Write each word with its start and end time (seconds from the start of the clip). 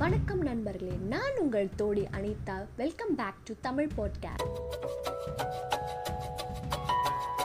வணக்கம் 0.00 0.40
நண்பர்களே 0.40 0.90
நான் 0.90 1.36
உங்கள் 1.38 1.68
தோழி 1.76 2.08
Anitha. 2.12 2.64
Welcome 2.76 3.14
back 3.14 3.44
to 3.44 3.54
Tamil 3.60 3.88
podcast 3.96 4.46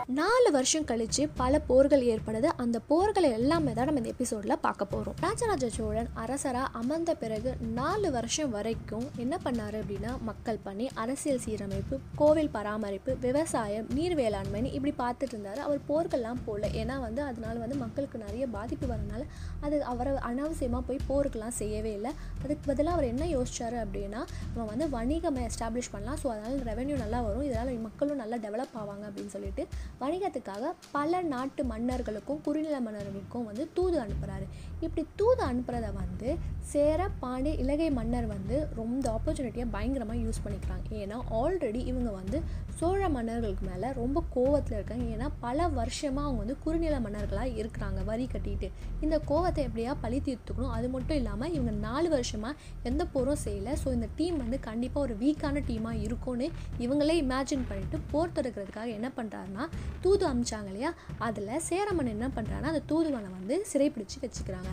நாலு 0.07 0.49
வருஷம் 0.55 0.85
கழிச்சு 0.89 1.23
பல 1.39 1.59
போர்கள் 1.67 2.03
ஏற்படுது 2.13 2.49
அந்த 2.63 2.77
போர்களை 2.89 3.29
எல்லாமே 3.37 3.71
தான் 3.77 3.87
நம்ம 3.87 4.01
இந்த 4.01 4.11
எபிசோடில் 4.13 4.53
பார்க்க 4.65 4.85
போகிறோம் 4.91 5.15
ராஜராஜ 5.23 5.67
சோழன் 5.77 6.09
அரசராக 6.23 6.67
அமர்ந்த 6.79 7.11
பிறகு 7.21 7.51
நாலு 7.77 8.09
வருஷம் 8.15 8.51
வரைக்கும் 8.55 9.07
என்ன 9.23 9.35
பண்ணாரு 9.45 9.77
அப்படின்னா 9.83 10.11
மக்கள் 10.27 10.59
பணி 10.67 10.89
அரசியல் 11.03 11.41
சீரமைப்பு 11.45 11.97
கோவில் 12.19 12.51
பராமரிப்பு 12.57 13.15
விவசாயம் 13.25 13.87
நீர் 13.97 14.15
வேளாண்மைன்னு 14.21 14.73
இப்படி 14.77 14.93
பார்த்துட்டு 15.01 15.35
இருந்தார். 15.35 15.61
அவர் 15.65 15.81
போர்கள்லாம் 15.89 16.43
போகல 16.49 16.69
ஏன்னா 16.81 16.97
வந்து 17.05 17.23
அதனால 17.29 17.55
வந்து 17.63 17.79
மக்களுக்கு 17.83 18.23
நிறைய 18.25 18.47
பாதிப்பு 18.57 18.87
வரனால 18.93 19.25
அது 19.65 19.79
அவரை 19.93 20.13
அனாவசியமாக 20.31 20.83
போய் 20.91 21.01
போருக்கெல்லாம் 21.09 21.57
செய்யவே 21.61 21.93
இல்லை. 21.97 22.13
அதுக்கு 22.43 22.63
பதிலாக 22.69 22.95
அவர் 22.97 23.09
என்ன 23.13 23.23
யோசிச்சாரு 23.35 23.79
அப்படின்னா 23.85 24.23
நம்ம 24.53 24.69
வந்து 24.73 24.89
வணிகம் 24.97 25.41
எஸ்டாப்ளிஷ் 25.47 25.91
பண்ணலாம். 25.95 26.21
ஸோ 26.23 26.29
அதனால் 26.35 26.63
ரெவென்யூ 26.71 26.97
நல்லா 27.03 27.21
வரும். 27.29 27.45
இதனால் 27.49 27.83
மக்களும் 27.89 28.23
நல்லா 28.23 28.39
டெவலப் 28.47 28.79
ஆவாங்க 28.83 29.05
அப்படின்னு 29.09 29.35
சொல்லிட்டு 29.37 29.65
வணிகத்துக்காக 30.01 30.71
பல 30.95 31.21
நாட்டு 31.33 31.61
மன்னர்களுக்கும் 31.71 32.41
குறுநில 32.45 32.77
மன்னர்களுக்கும் 32.87 33.47
வந்து 33.49 33.63
தூது 33.77 33.97
அனுப்புகிறாரு 34.03 34.45
இப்படி 34.85 35.03
தூது 35.19 35.41
அனுப்புகிறத 35.49 35.87
வந்து 36.01 36.29
சேர 36.71 37.01
பாண்டிய 37.21 37.53
இலங்கை 37.63 37.89
மன்னர் 37.97 38.27
வந்து 38.33 38.55
ரொம்ப 38.79 39.03
ஆப்பர்ச்சுனிட்டியை 39.15 39.65
பயங்கரமாக 39.75 40.19
யூஸ் 40.25 40.41
பண்ணிக்கிறாங்க. 40.43 40.85
ஏன்னா 41.03 41.17
ஆல்ரெடி 41.39 41.81
இவங்க 41.91 42.11
வந்து 42.19 42.37
சோழ 42.79 43.01
மன்னர்களுக்கு 43.15 43.65
மேலே 43.69 43.89
ரொம்ப 43.99 44.23
கோவத்தில் 44.35 44.77
இருக்காங்க. 44.77 45.05
ஏன்னா 45.15 45.27
பல 45.45 45.67
வருஷமாக 45.79 46.25
அவங்க 46.27 46.41
வந்து 46.43 46.57
குறுநில 46.65 46.95
மன்னர்களாக 47.05 47.57
இருக்கிறாங்க 47.61 47.99
வரி 48.09 48.25
கட்டிட்டு. 48.33 48.69
இந்த 49.05 49.17
கோவத்தை 49.29 49.61
எப்படியா 49.67 49.91
பழி 50.03 50.19
தீர்த்துக்கணும்? 50.27 50.73
அது 50.77 50.89
மட்டும் 50.95 51.19
இல்லாமல் 51.21 51.53
இவங்க 51.57 51.73
நாலு 51.87 52.09
வருஷமாக 52.15 52.59
எந்த 52.91 53.05
போரும் 53.13 53.41
செய்யலை. 53.45 53.75
ஸோ 53.83 53.87
இந்த 53.97 54.09
டீம் 54.19 54.37
வந்து 54.43 54.59
கண்டிப்பாக 54.69 55.05
ஒரு 55.07 55.15
வீக்கான 55.23 55.63
டீமாக 55.69 56.03
இருக்கும்னு 56.07 56.49
இவங்களே 56.85 57.17
இமேஜின் 57.25 57.67
பண்ணிட்டு 57.71 57.99
போர் 58.13 58.35
தொடுக்கிறதுக்காக 58.37 58.89
என்ன 58.97 59.09
பண்ணுறாருன்னா 59.19 59.65
தூது 60.03 60.23
அமிச்சாங்க 60.31 60.69
இல்லையா? 60.71 60.91
அதில் 61.27 61.61
சேரமன் 61.69 62.13
என்ன 62.15 62.27
பண்ணுறான்னா 62.35 62.71
அந்த 62.73 62.83
தூதுவனை 62.91 63.29
வந்து 63.37 63.55
சிறைப்பிடிச்சு 63.71 64.17
வச்சுக்கிறாங்க. 64.23 64.71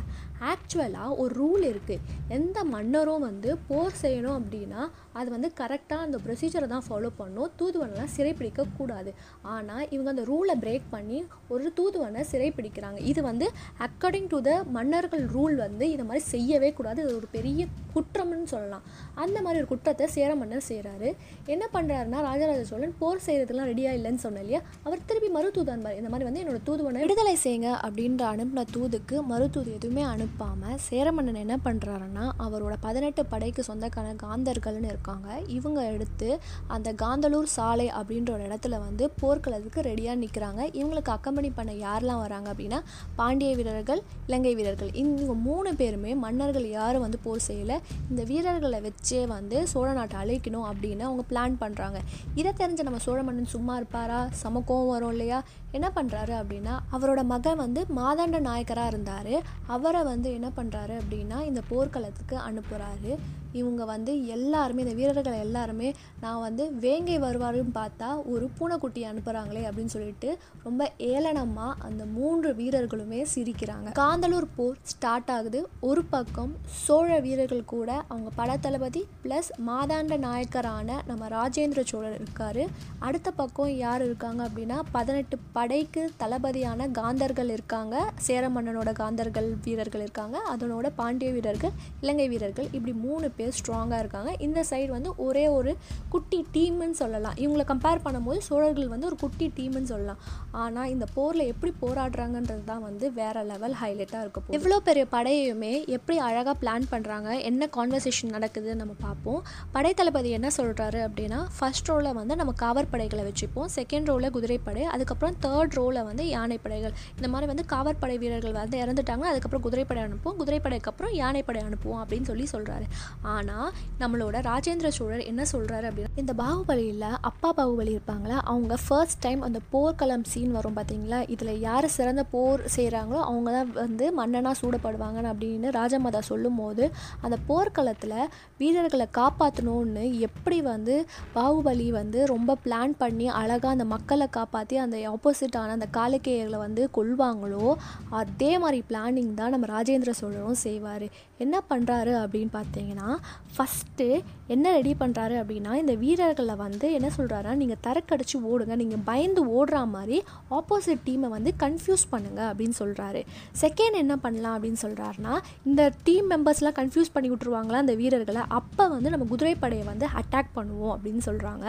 ஆக்சுவலாக 0.53 1.17
ஒரு 1.23 1.33
ரூல் 1.41 1.65
இருக்குது 1.71 2.01
எந்த 2.37 2.59
மன்னரும் 2.75 3.27
வந்து 3.29 3.51
போர் 3.69 4.01
செய்யணும் 4.03 4.37
அப்படின்னா 4.39 4.83
அது 5.19 5.29
வந்து 5.35 5.49
கரெக்டாக 5.61 6.07
அந்த 6.07 6.19
ப்ரொசீஜரை 6.25 6.67
தான் 6.75 6.85
ஃபாலோ 6.89 7.11
பண்ணணும். 7.19 7.51
தூதுவனெலாம் 7.61 8.13
சிறைப்பிடிக்கக்கூடாது 8.17 9.11
ஆனால் 9.55 9.85
இவங்க 9.95 10.09
அந்த 10.15 10.25
ரூலை 10.31 10.55
பிரேக் 10.65 10.87
பண்ணி 10.95 11.19
ஒரு 11.55 11.67
தூதுவனை 11.79 12.23
சிறைப்பிடிக்கிறாங்க. 12.33 12.99
இது 13.11 13.21
வந்து 13.31 13.49
அக்கார்டிங் 13.87 14.29
டு 14.35 14.41
த 14.49 14.53
மன்னர்கள் 14.77 15.25
ரூல் 15.37 15.57
வந்து 15.65 15.85
இந்த 15.95 16.07
மாதிரி 16.11 16.25
செய்யவே 16.35 16.71
கூடாது. 16.79 16.99
இது 17.05 17.17
ஒரு 17.21 17.29
பெரிய 17.37 17.67
குற்றம்னு 17.95 18.49
சொல்லலாம். 18.55 18.85
அந்த 19.25 19.39
மாதிரி 19.45 19.61
ஒரு 19.63 19.71
குற்றத்தை 19.73 20.07
சேர 20.17 20.31
மன்னர் 20.43 20.69
செய்கிறாரு 20.71 21.09
என்ன 21.55 21.65
பண்ணுறாருன்னா 21.75 22.21
ராஜராஜ 22.29 22.63
சோழன் 22.73 22.99
போர் 23.01 23.25
செய்கிறதுலாம் 23.27 23.71
ரெடியாக 23.73 23.99
இல்லைன்னு 23.99 24.25
சொன்ன 24.27 24.43
இல்லையா? 24.45 24.61
அவர் 24.87 25.02
திருப்பி 25.09 25.29
மறுதூது 25.37 25.77
மாதிரி 25.83 25.99
இந்த 26.01 26.11
மாதிரி 26.13 26.27
வந்து 26.29 26.41
என்னோட 26.43 26.59
தூதுவனை 26.67 27.01
விடுதலை 27.03 27.35
செய்யுங்க 27.45 27.69
அப்படின்ற 27.87 28.23
அனுப்பின 28.33 28.65
தூதுக்கு 28.75 29.17
மறுதூது 29.31 29.71
எதுவுமே 29.79 30.03
அனுப்பாமல் 30.13 30.77
சேரமன்னன் 30.89 31.41
என்ன 31.43 31.57
பண்ணுறாருன்னா 31.67 32.25
அவரோட 32.45 32.75
பதினெட்டு 32.87 33.23
படைக்கு 33.33 33.63
சொந்தக்கான 33.69 34.15
காந்தர்கள்னு 34.23 34.91
இருக்காங்க. 34.93 35.29
இவங்க 35.57 35.81
எடுத்து 35.95 36.29
அந்த 36.75 36.89
காந்தலூர் 37.03 37.49
சாலை 37.57 37.87
அப்படின்ற 37.99 38.31
ஒரு 38.37 38.45
இடத்துல 38.49 38.79
வந்து 38.87 39.05
போர்க்களத்துக்கு 39.21 39.87
ரெடியாக 39.89 40.17
நிற்கிறாங்க 40.23 40.61
இவங்களுக்கு 40.79 41.13
அக்கம்பனி 41.17 41.51
பண்ண 41.59 41.75
யாரெல்லாம் 41.87 42.23
வராங்க 42.25 42.49
அப்படின்னா 42.53 42.81
பாண்டிய 43.21 43.51
வீரர்கள் 43.61 44.03
இலங்கை 44.29 44.55
வீரர்கள். 44.61 44.93
இவங்க 45.03 45.37
மூணு 45.49 45.73
பேருமே 45.81 46.15
மன்னர்கள் 46.25 46.69
யாரும் 46.79 47.05
வந்து 47.07 47.21
போர் 47.27 47.47
செய்யலை. 47.49 47.79
இந்த 48.11 48.23
வீரர்களை 48.33 48.81
வச்சே 48.89 49.23
வந்து 49.37 49.59
சோழ 49.75 49.89
நாட்டை 50.01 50.19
அழிக்கணும் 50.23 50.69
அப்படின்னு 50.71 51.07
அவங்க 51.09 51.25
பிளான் 51.33 51.61
பண்ணுறாங்க 51.65 51.99
இதை 52.41 52.53
தெரிஞ்ச 52.63 52.83
நம்ம 52.89 53.03
சோழ 53.09 53.19
மன்னன் 53.29 53.53
சும்மா 53.57 53.77
இருப்பாரா? 53.81 54.21
சமக்கோவம் 54.43 54.92
வரும் 54.95 55.13
இல்லையா? 55.15 55.39
என்ன 55.77 55.89
பண்ணுறாரு 55.97 56.35
அப்படின்னா 56.41 56.75
அவரோட 56.95 57.23
மகன் 57.33 57.63
வந்து 57.65 57.81
மாதாண்ட 57.97 58.41
நாயக்கராக 58.49 58.93
இருந்தார். 58.93 59.35
அவரை 59.77 60.03
வந்து 60.13 60.29
என்ன 60.39 60.51
பண்ணுறாரு 60.57 60.97
அப்படின்னா 61.03 61.41
இந்த 61.51 61.63
போர்க்களத்துக்கு 61.71 62.39
அனுப்புகிறாரு 62.49 63.13
இவங்க 63.53 63.85
வந்து 63.85 64.27
எல்லாருமே 64.27 64.83
இந்த 64.83 64.95
வீரர்கள் 64.95 65.39
எல்லாருமே 65.47 65.89
நான் 66.21 66.41
வந்து 66.41 66.65
வேங்கை 66.85 67.19
வருவாருன்னு 67.19 67.75
பார்த்தா 67.75 68.09
ஒரு 68.33 68.49
பூனைக்குட்டி 68.59 69.03
அனுப்புகிறாங்களே 69.05 69.63
அப்படின்னு 69.69 69.95
சொல்லிட்டு 69.97 70.39
ரொம்ப 70.63 70.83
ஏளனமாக 70.99 71.79
அந்த 71.89 72.03
மூன்று 72.17 72.51
வீரர்களுமே 72.61 73.21
சிரிக்கிறாங்க. 73.35 73.89
காந்தலூர் 74.01 74.49
போர் 74.57 74.79
ஸ்டார்ட் 74.83 75.31
ஆகுது. 75.31 75.61
ஒரு 75.81 76.05
பக்கம் 76.05 76.53
சோழ 76.85 77.21
வீரர்கள் 77.21 77.65
கூட 77.65 77.91
அவங்க 78.09 78.31
படத்தளபதி 78.41 79.03
ப்ளஸ் 79.25 79.51
மாதாண்ட 79.69 80.17
நாயக்கரான 80.27 80.99
நம்ம 81.07 81.29
ராஜேந்திர 81.29 81.83
சோழர் 81.85 82.15
இருக்கார். 82.15 82.63
அடுத்த 82.99 83.31
பக்கம் 83.31 83.73
யார் 83.77 84.05
இருக்காங்க 84.05 84.49
அப்படின்னா 84.49 84.79
பதினெட்டு 84.93 85.39
படைக்கு 85.53 86.11
தளபதியான 86.17 86.87
காந்தர்கள் 87.01 87.51
இருக்காங்க. 87.57 87.97
சேர 88.29 88.49
மன்னனோட 88.49 88.91
காந்தர்கள் 89.01 89.49
வீரர்கள் 89.65 90.01
இருக்காங்க. 90.01 90.39
அதனோட 90.55 90.87
பாண்டிய 90.95 91.33
வீரர்கள் 91.33 91.75
இலங்கை 92.01 92.29
வீரர்கள் 92.29 92.69
இப்படி 92.73 92.93
மூணு 92.93 93.27
பேர் 93.31 93.42
ஸ்ட்ராங்காக 93.59 94.01
இருக்காங்க. 94.03 94.31
இந்த 94.47 94.61
சைடு 94.71 94.91
வந்து 94.97 95.13
ஒரே 95.27 95.45
ஒரு 95.59 95.73
குட்டி 96.15 96.41
டீம்னு 96.57 96.99
சொல்லலாம். 97.03 97.37
இவங்களை 97.45 97.65
கம்பேர் 97.73 98.05
பண்ணும்போது 98.07 98.41
சோழர்கள் 98.49 98.93
வந்து 98.95 99.09
ஒரு 99.11 99.19
குட்டி 99.25 99.49
டீம்னு 99.59 99.91
சொல்லலாம். 99.93 100.21
ஆனால் 100.63 100.91
இந்த 100.95 101.09
போரில் 101.17 101.49
எப்படி 101.53 101.73
போராடுறாங்கன்றது 101.85 102.65
தான் 102.73 102.85
வந்து 102.89 103.07
வேற 103.21 103.45
லெவல் 103.51 103.77
ஹைலைட்டாக 103.83 104.25
இருக்கும் 104.25 104.55
எவ்வளோ 104.59 104.79
பெரிய 104.89 105.05
படையுமே 105.15 105.73
எப்படி 105.97 106.19
அழகாக 106.29 106.57
பிளான் 106.63 106.89
பண்ணுறாங்க 106.93 107.29
என்ன 107.51 107.69
கான்வர்சேஷன் 107.77 108.35
நடக்குதுன்னு 108.37 108.81
நம்ம 108.83 108.97
பார்ப்போம். 109.07 109.41
படைத்தளபதி 109.77 110.31
என்ன 110.39 110.49
சொல்கிறாரு 110.59 111.01
அப்படின்னா 111.09 111.41
ஃபர்ஸ்ட் 111.59 111.89
ரோவில் 111.91 112.17
வந்து 112.21 112.35
நம்ம 112.41 112.55
காவற்படைகளை 112.65 113.25
வச்சுப்போம். 113.29 113.69
செகண்ட் 113.79 114.09
ரோவில் 114.11 114.33
குதிரைப்படை 114.37 114.85
அதுக்கப்புறம் 114.95 115.37
தேர்ட் 115.47 115.77
ரோவில் 115.79 116.01
வந்து 116.11 116.25
யானைப்படைகள் 116.37 116.95
இந்த 117.19 117.29
மாதிரி 117.33 117.47
வந்து 117.53 117.65
காவற்படை 117.73 118.17
வீரர்கள் 118.23 118.57
வந்து 118.61 118.79
இறந்துட்டாங்க. 118.85 119.25
அதுக்கப்புறம் 119.31 119.65
குதிரைப்படை 119.67 120.01
அனுப்புவோம். 120.07 120.37
குதிரைப்படைக்கு 120.41 120.91
அப்புறம் 120.93 121.15
யானைப்படை 121.23 121.63
அனுப்புவோம் 121.69 122.01
அப்படின்னு 122.03 122.29
சொல்லி 122.31 122.47
சொல்கிறாரு 122.55 122.87
ஆனால் 123.33 123.71
நம்மளோட 124.01 124.37
ராஜேந்திர 124.43 124.89
சோழர் 124.89 125.21
என்ன 125.21 125.43
சொல்கிறாரு 125.53 125.87
அப்படின்னா 125.89 126.11
இந்த 126.15 126.33
பாகுபலியில் 126.33 127.19
அப்பா 127.21 127.53
பாகுபலி 127.57 127.93
இருப்பாங்களா? 127.97 128.39
அவங்க 128.43 128.77
ஃபர்ஸ்ட் 128.89 129.19
டைம் 129.19 129.41
அந்த 129.41 129.59
போர்க்களம் 129.71 130.25
சீன் 130.25 130.53
வரும் 130.53 130.77
பார்த்தீங்களா 130.77 131.31
இதில் 131.31 131.61
யார் 131.61 131.89
சிறந்த 131.89 132.25
போர் 132.25 132.65
செய்கிறாங்களோ 132.77 133.21
அவங்க 133.21 133.51
தான் 133.51 133.73
வந்து 133.73 134.13
மன்னனாக 134.13 134.57
சூடப்படுவாங்க 134.63 135.11
அப்படின்னு 135.33 135.71
ராஜமாதா 135.71 136.19
சொல்லும் 136.21 136.57
போது 136.57 136.91
அந்த 137.21 137.39
போர்க்களத்தில் 137.47 138.17
வீரர்களை 138.59 139.07
காப்பாற்றணும்னு 139.19 140.19
எப்படி 140.19 140.63
வந்து 140.63 140.97
பாகுபலி 141.35 141.89
வந்து 141.91 142.27
ரொம்ப 142.27 142.57
பிளான் 142.65 142.95
பண்ணி 142.99 143.29
அழகாக 143.29 143.69
அந்த 143.69 143.85
மக்களை 143.85 144.27
காப்பாற்றி 144.31 144.77
அந்த 144.77 144.97
ஆப்போசிட்டான 145.13 145.77
அந்த 145.79 145.89
காலக்கேயர்களை 145.93 146.57
வந்து 146.57 146.89
கொள்வாங்களோ 146.97 147.75
அதே 148.11 148.59
மாதிரி 148.59 148.85
பிளானிங் 148.89 149.35
தான் 149.35 149.51
நம்ம 149.51 149.67
ராஜேந்திர 149.67 150.11
சோழரும் 150.11 150.63
செய்வார். 150.67 151.07
என்ன 151.39 151.63
பண்ணுறாரு 151.71 152.13
அப்படின்னு 152.23 152.53
பார்த்தீங்கன்னா 152.53 153.09
ஃபஸ்ட்டு 153.55 154.07
என்ன 154.47 154.67
ரெடி 154.73 154.93
பண்ணுறாரு 155.01 155.35
அப்படின்னா 155.41 155.73
இந்த 155.75 155.95
வீரர்களை 155.95 156.55
வந்து 156.57 156.87
என்ன 156.93 157.09
சொல்கிறாருன்னா 157.17 157.55
நீங்கள் 157.55 157.81
தரக்கடிச்சு 157.87 158.37
ஓடுங்க 158.51 158.75
நீங்கள் 158.77 159.03
பயந்து 159.05 159.43
ஓடுற 159.57 159.79
மாதிரி 159.87 160.19
ஆப்போசிட் 160.51 161.03
டீமை 161.07 161.29
வந்து 161.29 161.51
கன்ஃபியூஸ் 161.59 162.05
பண்ணுங்கள் 162.13 162.49
அப்படின்னு 162.49 162.77
சொல்கிறாரு 162.79 163.21
செகண்ட் 163.61 163.97
என்ன 163.97 164.15
பண்ணலாம் 164.17 164.55
அப்படின்னு 164.57 164.81
சொல்கிறாருன்னா 164.83 165.35
இந்த 165.65 165.83
டீம் 166.05 166.29
மெம்பர்ஸ்லாம் 166.33 166.77
கன்ஃபியூஸ் 166.77 167.13
பண்ணி 167.13 167.31
விட்ருவாங்களா 167.31 167.83
அந்த 167.83 167.95
வீரர்களை 167.95 168.45
அப்போ 168.53 168.87
வந்து 168.89 169.11
நம்ம 169.11 169.27
குதிரைப்படையை 169.31 169.85
வந்து 169.85 170.09
அட்டாக் 170.15 170.51
பண்ணுவோம் 170.57 170.95
அப்படின்னு 170.95 171.23
சொல்கிறாங்க 171.27 171.67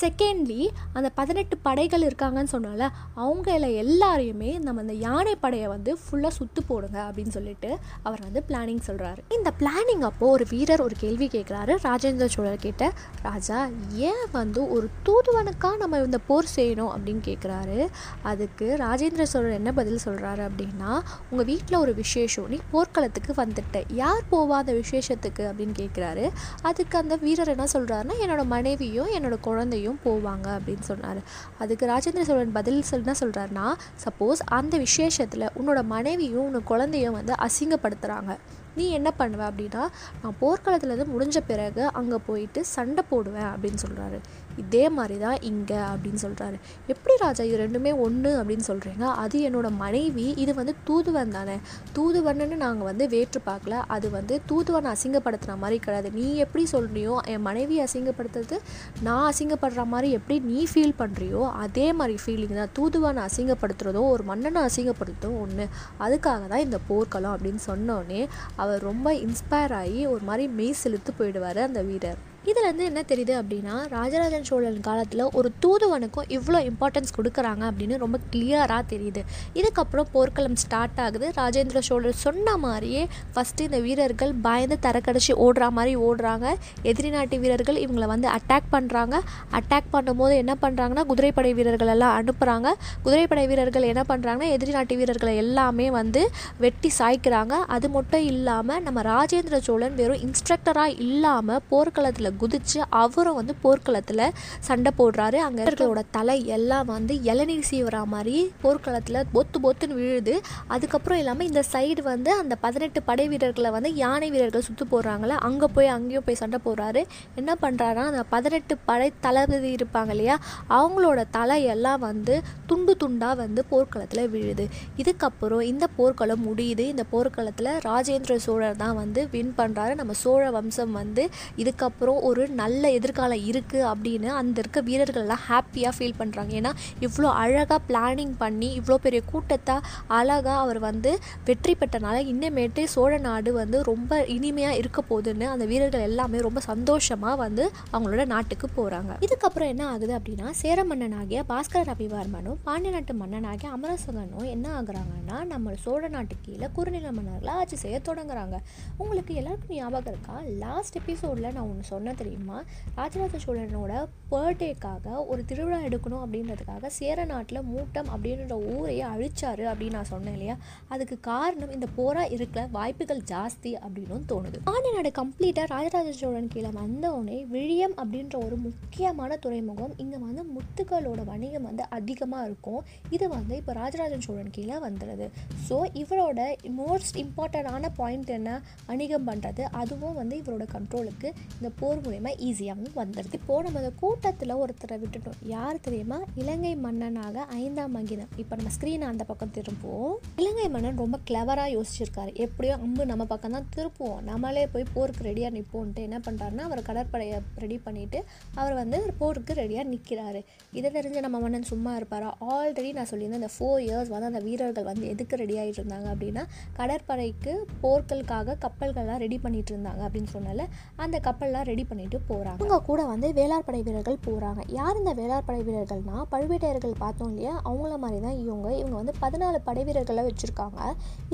செகண்ட்லி 0.00 0.60
அந்த 0.94 1.10
பதினெட்டு 1.14 1.56
படைகள் 1.62 2.06
இருக்காங்கன்னு 2.08 2.54
சொன்னால 2.54 2.82
அவங்கள 3.18 3.66
எல்லாரையுமே 3.82 4.52
நம்ம 4.60 4.80
அந்த 4.80 4.96
யானை 5.00 5.34
படையை 5.40 5.68
வந்து 5.68 5.90
ஃபுல்லாக 6.02 6.32
சுற்று 6.32 6.62
போடுங்க 6.64 6.98
அப்படின்னு 7.06 7.32
சொல்லிட்டு 7.32 7.70
அவர் 8.02 8.20
வந்து 8.20 8.42
பிளானிங் 8.48 8.84
சொல்கிறாரு 8.86 9.20
இந்த 9.36 9.50
பிளானிங் 9.60 10.04
அப்போது 10.08 10.32
ஒரு 10.32 10.44
வீரர் 10.50 10.84
ஒரு 10.90 10.98
கேள்வி 10.98 11.26
கேட்குறாரு 11.26 11.76
ராஜேந்திர 11.82 12.26
சோழர் 12.26 12.56
கிட்ட 12.56 12.92
ராஜா 13.22 13.68
ஏன் 13.92 14.26
வந்து 14.32 14.70
ஒரு 14.70 14.88
தூதுவனுக்காக 15.04 15.76
நம்ம 15.76 15.98
இந்த 15.98 16.18
போர் 16.18 16.46
செய்யணும்? 16.56 16.90
அப்படின்னு 16.96 17.20
கேட்குறாரு 17.24 17.88
அதுக்கு 18.22 18.76
ராஜேந்திர 18.78 19.22
சோழர் 19.22 19.50
என்ன 19.50 19.72
பதில் 19.72 19.98
சொல்கிறாரு 20.04 20.48
அப்படின்னா 20.48 21.00
உங்கள் 21.30 21.46
வீட்டில் 21.46 21.78
ஒரு 21.78 21.94
விசேஷம் 21.94 22.48
நீ 22.48 22.58
போர்க்களத்துக்கு 22.70 23.32
வந்துட்ட. 23.32 23.82
யார் 23.88 24.22
போவா 24.32 24.48
அந்த 24.48 24.72
விசேஷத்துக்கு? 24.72 25.52
அப்படின்னு 25.52 25.78
கேட்குறாரு 25.78 26.30
அதுக்கு 26.62 26.98
அந்த 26.98 27.16
வீரர் 27.16 27.48
என்ன 27.48 27.64
சொல்கிறாருன்னா 27.72 28.12
என்னோட 28.20 28.44
மனைவியும் 28.44 29.08
என்னோட 29.08 29.40
குழந்தையும் 29.40 29.98
போவாங்க. 30.04 30.46
அப்படின்னு 30.46 30.80
சொன்னார். 30.80 31.22
அதுக்கு 31.58 31.86
ராஜேந்திர 31.86 32.22
சோழன் 32.22 32.52
பதில் 32.52 32.82
சொல் 32.82 33.04
என்ன 33.04 33.18
சொல்கிறாருன்னா 33.20 33.72
சப்போஸ் 34.04 34.40
அந்த 34.44 34.78
விசேஷத்தில் 34.78 35.50
உன்னோட 35.60 35.84
மனைவியும் 35.84 36.44
உன்னோட 36.46 36.64
குழந்தையும் 36.64 37.12
வந்து 37.12 37.32
அசிங்கப்படுத்துகிறாங்க 37.32 38.36
நீ 38.76 38.84
என்ன 38.98 39.08
பண்ணுவ 39.20 39.42
அப்படின்னா 39.50 39.82
நான் 40.22 40.38
போர்க்களத்துலேருந்து 40.42 41.12
முடிஞ்ச 41.14 41.38
பிறகு 41.50 41.84
அங்கே 42.00 42.18
போயிட்டு 42.28 42.62
சண்டை 42.74 43.04
போடுவேன் 43.10 43.50
அப்படின்னு 43.52 43.80
சொல்கிறாரு 43.84 44.20
இதே 44.62 44.84
மாதிரி 44.96 45.16
தான் 45.24 45.38
இங்கே 45.50 45.80
அப்படின்னு 45.90 46.20
சொல்கிறாரு 46.24 46.56
எப்படி 46.92 47.14
ராஜா 47.22 47.42
இது 47.48 47.58
ரெண்டுமே 47.62 47.92
ஒன்று 48.04 48.30
அப்படின்னு 48.40 48.64
சொல்கிறீங்க 48.68 49.04
அது 49.22 49.36
என்னோட 49.48 49.68
மனைவி 49.82 50.26
இது 50.42 50.52
வந்து 50.54 50.74
தூதுவன் 50.88 51.34
தானே. 51.36 51.56
தூதுவன்னு 51.96 52.56
நாங்கள் 52.64 52.88
வந்து 52.90 53.04
வேற்று 53.14 53.40
பார்க்கல. 53.48 53.74
அது 53.94 54.06
வந்து 54.10 54.34
தூதுவன் 54.50 54.88
அசிங்கப்படுத்துகிற 54.92 55.56
மாதிரி 55.62 55.78
கிடையாது. 55.84 56.10
நீ 56.18 56.26
எப்படி 56.44 56.64
சொல்கிறியோ 56.74 57.14
என் 57.32 57.44
மனைவி 57.48 57.76
அசிங்கப்படுத்துறது 57.86 58.56
நான் 59.02 59.26
அசிங்கப்படுற 59.30 59.84
மாதிரி 59.94 60.10
எப்படி 60.18 60.36
நீ 60.50 60.60
ஃபீல் 60.72 60.96
பண்ணுறியோ 61.02 61.42
அதே 61.64 61.86
மாதிரி 62.00 62.16
ஃபீலிங் 62.24 62.56
தான். 62.60 62.72
தூதுவனை 62.78 63.22
அசிங்கப்படுத்துகிறதோ 63.28 64.02
ஒரு 64.14 64.24
மன்னனை 64.30 64.62
அசிங்கப்படுத்துறதும் 64.70 65.40
ஒன்று 65.44 65.66
அதுக்காக 66.06 66.48
தான் 66.54 66.64
இந்த 66.66 66.80
போர்க்களம் 66.88 67.34
அப்படின்னு 67.36 67.62
சொன்னோடனே 67.70 68.20
அவர் 68.62 68.82
ரொம்ப 68.90 69.08
இன்ஸ்பயர் 69.24 69.74
ஆகி 69.82 70.00
ஒரு 70.14 70.24
மாதிரி 70.30 70.46
மெய் 70.58 70.80
செலுத்து 70.82 71.12
போயிடுவார் 71.18 71.60
அந்த 71.68 71.82
வீரர். 71.82 72.20
இதுலேருந்து 72.50 72.84
என்ன 72.90 73.00
தெரியுது 73.10 73.34
அப்படின்னா 73.40 73.74
ராஜராஜன் 73.96 74.46
சோழன் 74.50 74.78
காலத்தில் 74.88 75.24
ஒரு 75.38 75.48
தூதுவனுக்கும் 75.64 76.28
இவ்வளோ 76.36 76.60
இம்பார்ட்டன்ஸ் 76.70 77.14
கொடுக்குறாங்க 77.18 77.62
அப்படின்னு 77.70 77.96
ரொம்ப 78.04 78.18
கிளியராக 78.32 78.82
தெரியுது. 78.92 79.22
இதுக்கப்புறம் 79.60 80.08
போர்க்களம் 80.14 80.58
ஸ்டார்ட் 80.62 81.00
ஆகுது. 81.04 81.26
ராஜேந்திர 81.40 81.80
சோழர் 81.88 82.16
சொன்ன 82.24 82.56
மாதிரியே 82.64 83.02
ஃபஸ்ட்டு 83.34 83.66
இந்த 83.68 83.80
வீரர்கள் 83.86 84.32
பயந்து 84.46 84.78
தரக்கடிச்சு 84.86 85.34
ஓடுற 85.46 85.68
மாதிரி 85.78 85.94
ஓடுறாங்க. 86.08 86.46
எதிரி 86.92 87.10
நாட்டு 87.16 87.38
வீரர்கள் 87.44 87.80
இவங்களை 87.84 88.08
வந்து 88.14 88.28
அட்டாக் 88.36 88.70
பண்ணுறாங்க 88.76 89.16
அட்டாக் 89.60 89.90
பண்ணும்போது 89.94 90.34
என்ன 90.42 90.56
பண்ணுறாங்கன்னா 90.64 91.04
குதிரைப்படை 91.10 91.52
வீரர்கள் 91.60 91.92
எல்லாம் 91.94 92.16
அனுப்புகிறாங்க 92.20 92.68
குதிரைப்படை 93.04 93.46
வீரர்கள் 93.52 93.88
என்ன 93.92 94.04
பண்ணுறாங்கன்னா 94.10 94.50
எதிரி 94.56 94.74
நாட்டு 94.78 94.96
வீரர்களை 95.02 95.34
எல்லாமே 95.44 95.88
வந்து 95.98 96.24
வெட்டி 96.64 96.92
சாய்க்கிறாங்க. 96.98 97.54
அது 97.76 97.88
மட்டும் 97.96 98.26
இல்லாமல் 98.32 98.82
நம்ம 98.88 99.02
ராஜேந்திர 99.12 99.58
சோழன் 99.68 99.98
வெறும் 100.00 100.22
இன்ஸ்ட்ரக்டராக 100.26 100.98
இல்லாமல் 101.06 101.62
போர்க்களத்தில் 101.72 102.36
குதித்து 102.42 102.78
அவரும் 103.02 103.38
வந்து 103.40 103.54
போர்க்களத்தில் 103.64 104.24
சண்டை 104.68 104.90
போடுறாரு. 105.00 105.38
அங்கே 105.46 105.62
இருக்கிறோட 105.64 106.02
தலை 106.16 106.38
எல்லாம் 106.56 106.88
வந்து 106.94 107.14
இளநீர் 107.30 107.68
சீவரா 107.70 108.02
மாதிரி 108.14 108.36
போர்க்களத்தில் 108.62 109.20
பொத்து 109.34 109.58
பொத்துன்னு 109.64 109.98
விழுது. 110.00 110.34
அதுக்கப்புறம் 110.74 111.20
இல்லாமல் 111.22 111.48
இந்த 111.50 111.62
சைடு 111.72 112.02
வந்து 112.12 112.30
அந்த 112.42 112.54
பதினெட்டு 112.64 113.00
படை 113.08 113.26
வீரர்களை 113.32 113.72
வந்து 113.76 113.92
யானை 114.02 114.28
வீரர்கள் 114.34 114.66
சுற்று 114.68 114.86
போடுறாங்களே 114.92 115.36
அங்கே 115.48 115.68
போய் 115.76 115.92
அங்கேயும் 115.96 116.26
போய் 116.28 116.40
சண்டை 116.42 116.60
போடுறாரு. 116.66 117.02
என்ன 117.40 117.50
பண்ணுறாருன்னா 117.64 118.04
அந்த 118.12 118.24
பதினெட்டு 118.34 118.74
படை 118.90 119.08
தளபதி 119.26 119.70
இருப்பாங்க 119.78 120.12
இல்லையா 120.16 120.36
அவங்களோட 120.78 121.20
தலையெல்லாம் 121.38 122.02
வந்து 122.08 122.36
துண்டு 122.70 122.92
துண்டாக 123.02 123.36
வந்து 123.42 123.60
போர்க்களத்தில் 123.72 124.30
விழுது. 124.34 124.64
இதுக்கப்புறம் 125.02 125.64
இந்த 125.72 125.84
போர்க்களம் 125.98 126.44
முடியுது. 126.48 126.84
இந்த 126.94 127.04
போர்க்களத்தில் 127.12 127.72
ராஜேந்திர 127.88 128.34
சோழர் 128.46 128.80
தான் 128.82 128.98
வந்து 129.02 129.20
வின் 129.34 129.54
பண்ணுறாரு 129.58 129.94
நம்ம 130.00 130.12
சோழ 130.22 130.42
வம்சம் 130.56 130.94
வந்து 131.00 131.24
இதுக்கப்புறம் 131.62 132.19
ஒரு 132.28 132.42
நல்ல 132.60 132.82
எதிர்காலம் 132.98 133.44
இருக்குது 133.50 133.86
அப்படின்னு 133.90 134.28
அந்த 134.40 134.56
இருக்க 134.62 134.80
வீரர்கள் 134.88 135.24
எல்லாம் 135.24 135.42
ஹாப்பியாக 135.48 135.92
ஃபீல் 135.96 136.16
பண்ணுறாங்க 136.20 136.52
ஏன்னா 136.60 136.72
இவ்வளோ 137.06 137.28
அழகாக 137.42 137.78
பிளானிங் 137.88 138.34
பண்ணி 138.42 138.68
இவ்வளோ 138.80 138.98
பெரிய 139.06 139.20
கூட்டத்தை 139.32 139.76
அழகாக 140.18 140.56
அவர் 140.64 140.80
வந்து 140.88 141.12
வெற்றி 141.44 141.74
பெற்றனால 141.80 142.16
இன்னமேட்டு 142.32 142.84
சோழ 142.94 143.12
நாடு 143.18 143.52
வந்து 143.52 143.80
ரொம்ப 143.82 144.20
இனிமையாக 144.36 144.80
இருக்க 144.82 145.02
போகுதுன்னு 145.10 145.48
அந்த 145.54 145.64
வீரர்கள் 145.64 146.06
எல்லாமே 146.10 146.40
ரொம்ப 146.48 146.62
சந்தோஷமாக 146.68 147.36
வந்து 147.44 147.66
அவங்களோட 147.92 148.24
நாட்டுக்கு 148.34 148.68
போகிறாங்க 148.76 149.12
இதுக்கப்புறம் 149.28 149.72
என்ன 149.74 149.86
ஆகுது 149.86 150.14
அப்படின்னா 150.18 150.50
சேர 150.62 150.84
மன்னனாகிய 150.84 151.42
பாஸ்கர 151.52 151.82
ரவிவர்மனும் 151.92 152.60
பாண்டிய 152.64 152.92
நாட்டு 152.96 153.14
மன்னனாகிய 153.14 153.70
அமரசகனும் 153.76 154.50
என்ன 154.54 154.66
ஆகுறாங்கன்னா 154.80 155.38
நம்ம 155.44 155.74
சோழ 155.84 156.08
நாட்டு 156.08 156.34
கீழே 156.42 156.66
குறுநில 156.72 157.08
மன்னர்களை 157.10 157.52
ஆட்சி 157.60 157.76
செய்ய 157.76 157.96
தொடங்குறாங்க. 158.08 158.56
உங்களுக்கு 158.96 159.32
எல்லாருக்கும் 159.34 159.76
ஞாபகம் 159.76 160.14
இருக்கா? 160.14 160.34
லாஸ்ட் 160.64 160.96
எபிசோடில் 160.96 161.52
நான் 161.52 161.68
ஒன்று 161.70 161.84
சொன்னேன். 161.84 162.09
தெரியுமா? 162.20 162.58
ராஜராஜ 162.98 163.38
சோழனோட 163.44 163.92
பர்டேக்காக 164.32 165.26
ஒரு 165.30 165.44
திருவிழா 165.50 165.78
எடுக்கணும் 165.88 166.22
அப்படின்றதுக்காக 166.24 166.90
சேர 166.98 167.24
நாட்டில் 167.30 167.60
மூட்டம் 167.70 168.10
அப்படின்ற 168.14 168.56
ஊரையே 168.72 169.04
அழிச்சாரு 169.12 169.64
அப்படின்னு 169.70 169.96
நான் 169.98 170.10
சொன்னேன் 170.12 170.36
இல்லையா? 170.36 170.56
அதுக்கு 170.94 171.16
காரணம் 171.30 171.74
இந்த 171.76 171.86
போரா 171.98 172.24
இருக்கிற 172.36 172.66
வாய்ப்புகள் 172.76 173.22
ஜாஸ்தி 173.32 173.72
அப்படின்னும் 173.84 174.26
தோணுது. 174.32 174.58
பாண்டிய 174.68 174.92
நாடு 174.96 175.12
கம்ப்ளீட்டாக 175.20 175.66
ராஜராஜ 175.74 176.12
சோழன் 176.20 176.50
கீழே 176.54 176.70
வந்தவுடனே 176.80 177.38
விழியம் 177.54 177.96
அப்படின்ற 178.00 178.36
ஒரு 178.46 178.58
முக்கியமான 178.66 179.36
துறைமுகம் 179.44 179.94
இங்கே 180.04 180.20
வந்து 180.26 180.44
முத்துக்களோட 180.56 181.20
வணிகம் 181.32 181.66
வந்து 181.70 181.84
அதிகமாக 181.98 182.46
இருக்கும். 182.48 182.82
இது 183.16 183.28
வந்து 183.36 183.56
இப்போ 183.60 183.72
ராஜராஜன் 183.82 184.26
சோழன் 184.26 184.54
கீழே 184.58 184.76
வந்துடுது 184.86 185.28
ஸோ 185.68 185.78
இவரோட 186.02 186.40
மோஸ்ட் 186.80 187.18
இம்பார்ட்டண்டான 187.24 187.90
பாயிண்ட் 188.00 188.30
என்ன? 188.38 188.50
வணிகம் 188.90 189.26
பண்ணுறது 189.28 189.62
அதுவும் 189.80 190.18
வந்து 190.20 190.34
இவரோட 190.42 190.64
கண்ட்ரோலுக்கு 190.74 191.28
இந்த 191.58 191.68
போர் 191.80 191.99
மூலயமா 192.04 192.32
ஈஸியாகவும் 192.48 192.98
வந்துடுது 193.02 193.36
இப்போது 193.40 193.64
நம்ம 193.66 193.80
அந்த 193.82 193.92
கூட்டத்தில் 194.02 194.54
ஒருத்தரை 194.62 194.96
விட்டுட்டோம். 195.02 195.38
யார் 195.54 195.82
தெரியுமா? 195.86 196.18
இலங்கை 196.42 196.72
மன்னனாக 196.86 197.46
ஐந்தாம் 197.62 197.94
மகிதம் 197.96 198.30
இப்போ 198.42 198.56
நம்ம 198.60 198.72
ஸ்க்ரீனை 198.76 199.06
அந்த 199.12 199.24
பக்கம் 199.30 199.54
திரும்புவோம். 199.58 200.14
இலங்கை 200.42 200.66
மன்னன் 200.74 201.00
ரொம்ப 201.04 201.18
கிளவராக 201.30 201.74
யோசிச்சிருக்காரு. 201.76 202.32
எப்படியோ 202.46 202.74
அம்பு 202.86 203.04
நம்ம 203.12 203.26
பக்கம் 203.32 203.56
தான் 203.56 203.68
திருப்புவோம். 203.76 204.20
நம்மளே 204.30 204.64
போய் 204.74 204.86
போருக்கு 204.94 205.28
ரெடியாக 205.28 205.54
நிற்போன்ட்டு 205.56 206.06
என்ன 206.08 206.20
பண்ணுறாருன்னா 206.26 206.66
அவர் 206.68 206.82
கடற்படையை 206.90 207.38
ரெடி 207.64 207.78
பண்ணிவிட்டு 207.86 208.18
அவர் 208.60 208.74
வந்து 208.82 208.98
போருக்கு 209.20 209.52
ரெடியாக 209.62 209.86
நிற்கிறாரு 209.92 210.42
இதை 210.78 210.88
தெரிஞ்சு 210.98 211.24
நம்ம 211.26 211.40
மன்னன் 211.44 211.68
சும்மா 211.72 211.92
இருப்பாரா? 212.00 212.30
ஆல்ரெடி 212.54 212.90
நான் 212.98 213.10
சொல்லியிருந்தேன் 213.10 213.42
அந்த 213.42 213.52
ஃபோர் 213.56 213.82
இயர்ஸ் 213.86 214.12
வந்து 214.14 214.30
அந்த 214.30 214.42
வீரர்கள் 214.46 214.88
வந்து 214.90 215.04
எதுக்கு 215.12 215.40
ரெடி 215.42 215.56
ஆகிட்டு 215.62 215.80
இருந்தாங்க 215.82 216.08
அப்படின்னா 216.14 216.42
கடற்படைக்கு 216.78 217.52
போர்களுக்காக 217.84 218.56
கப்பல்கள்லாம் 218.64 219.22
ரெடி 219.24 219.38
பண்ணிட்டு 219.44 219.72
இருந்தாங்க 219.74 220.02
அப்படின்னு 220.06 220.30
சொன்னால 220.36 220.66
அந்த 221.04 221.16
கப்பல்லாம் 221.26 221.66
ரெடி 221.70 221.84
பண்ணிட்டு 221.90 222.18
போகிறாங்க 222.28 222.60
அவங்க 222.60 222.78
கூட 222.88 223.00
வந்து 223.12 223.28
வேளார் 223.38 223.66
படை 223.68 223.80
வீரர்கள் 223.86 224.18
போகிறாங்க 224.26 224.60
யார் 224.78 224.98
இந்த 225.00 225.12
வேளார் 225.20 225.46
படை 225.48 225.60
வீரர்கள்னா 225.66 226.16
பழுவேட்டையர்கள் 226.32 226.94
பார்த்தோம் 227.02 227.30
இல்லையா? 227.32 227.54
அவங்கள 227.68 227.94
மாதிரி 228.04 228.18
தான் 228.26 228.38
இவங்க 228.42 228.66
இவங்க 228.80 228.96
வந்து 229.00 229.14
பதினாலு 229.22 229.58
படை 229.68 229.82
வீரர்களை 229.88 230.22
வச்சுருக்காங்க. 230.28 230.80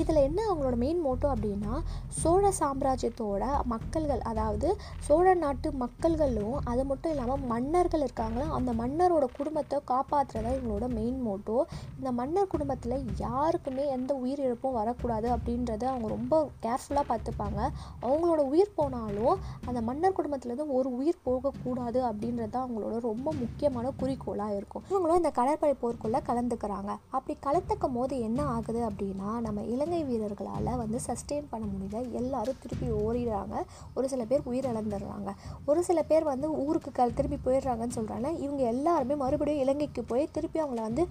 இதில் 0.01 0.21
என்ன 0.27 0.39
அவங்களோட 0.49 0.75
மெயின் 0.83 1.01
மோட்டோ 1.05 1.27
அப்படின்னா 1.33 1.73
சோழ 2.21 2.51
சாம்ராஜ்யத்தோட 2.59 3.43
மக்கள்கள் 3.73 4.23
அதாவது 4.31 4.67
சோழ 5.07 5.33
நாட்டு 5.43 5.67
மக்கள்களும் 5.83 6.57
அது 6.71 6.83
மட்டும் 6.91 7.13
இல்லாமல் 7.13 7.45
மன்னர்கள் 7.51 8.05
இருக்காங்களோ 8.07 8.47
அந்த 8.57 8.71
மன்னரோட 8.81 9.25
குடும்பத்தை 9.37 9.79
காப்பாற்றுறதா 9.93 10.51
இவங்களோட 10.57 10.87
மெயின் 10.97 11.19
மோட்டோ 11.27 11.57
இந்த 11.99 12.11
மன்னர் 12.19 12.51
குடும்பத்தில் 12.53 12.97
யாருக்குமே 13.25 13.85
எந்த 13.97 14.11
உயிர் 14.23 14.43
இழப்பும் 14.45 14.77
வரக்கூடாது 14.79 15.27
அப்படின்றத 15.35 15.83
அவங்க 15.91 16.07
ரொம்ப 16.15 16.33
கேர்ஃபுல்லாக 16.65 17.05
பார்த்துப்பாங்க. 17.11 17.59
அவங்களோட 18.05 18.41
உயிர் 18.53 18.75
போனாலும் 18.75 19.35
அந்த 19.67 19.79
மன்னர் 19.87 20.15
குடும்பத்துலேருந்து 20.47 20.77
ஒரு 20.79 20.89
உயிர் 20.99 21.23
போகக்கூடாது 21.27 21.99
அப்படின்றது 22.09 22.51
தான் 22.53 22.65
அவங்களோட 22.65 22.95
ரொம்ப 23.09 23.27
முக்கியமான 23.41 23.91
குறிக்கோளாக 24.01 24.57
இருக்கும். 24.59 24.83
இவங்களும் 24.91 25.19
இந்த 25.21 25.31
கடற்படை 25.39 25.73
போர்க்குள்ளே 25.81 26.19
கலந்துக்கிறாங்க. 26.29 26.91
அப்படி 27.17 27.33
கலந்துக்கும் 27.47 27.95
போது 27.97 28.15
என்ன 28.27 28.39
ஆகுது 28.55 28.81
அப்படின்னா 28.89 29.29
நம்ம 29.45 29.63
இலங்கை 29.73 30.01
வீரர்களால் 30.09 30.71
வந்து 30.83 30.99
சஸ்டெயின் 31.07 31.49
பண்ண 31.53 31.65
முடியல. 31.71 32.01
எல்லாரும் 32.19 32.59
திருப்பி 32.63 32.89
ஓடிடுறாங்க. 33.03 33.55
ஒரு 33.97 34.07
சில 34.13 34.23
பேர் 34.31 34.47
உயிரிழந்துடுறாங்க. 34.51 35.29
ஒரு 35.69 35.81
சில 35.89 35.99
பேர் 36.11 36.25
வந்து 36.33 36.49
ஊருக்கு 36.65 36.91
க 36.91 37.09
திருப்பி 37.17 37.37
போயிடுறாங்கன்னு 37.45 37.97
சொல்கிறாங்க 37.97 38.27
இவங்க 38.45 38.61
எல்லாருமே 38.73 39.15
மறுபடியும் 39.23 39.63
இலங்கைக்கு 39.65 40.01
போய் 40.11 40.25
திருப்பி 40.35 40.57
அவங்கள 40.63 40.81
வந்து 40.87 41.03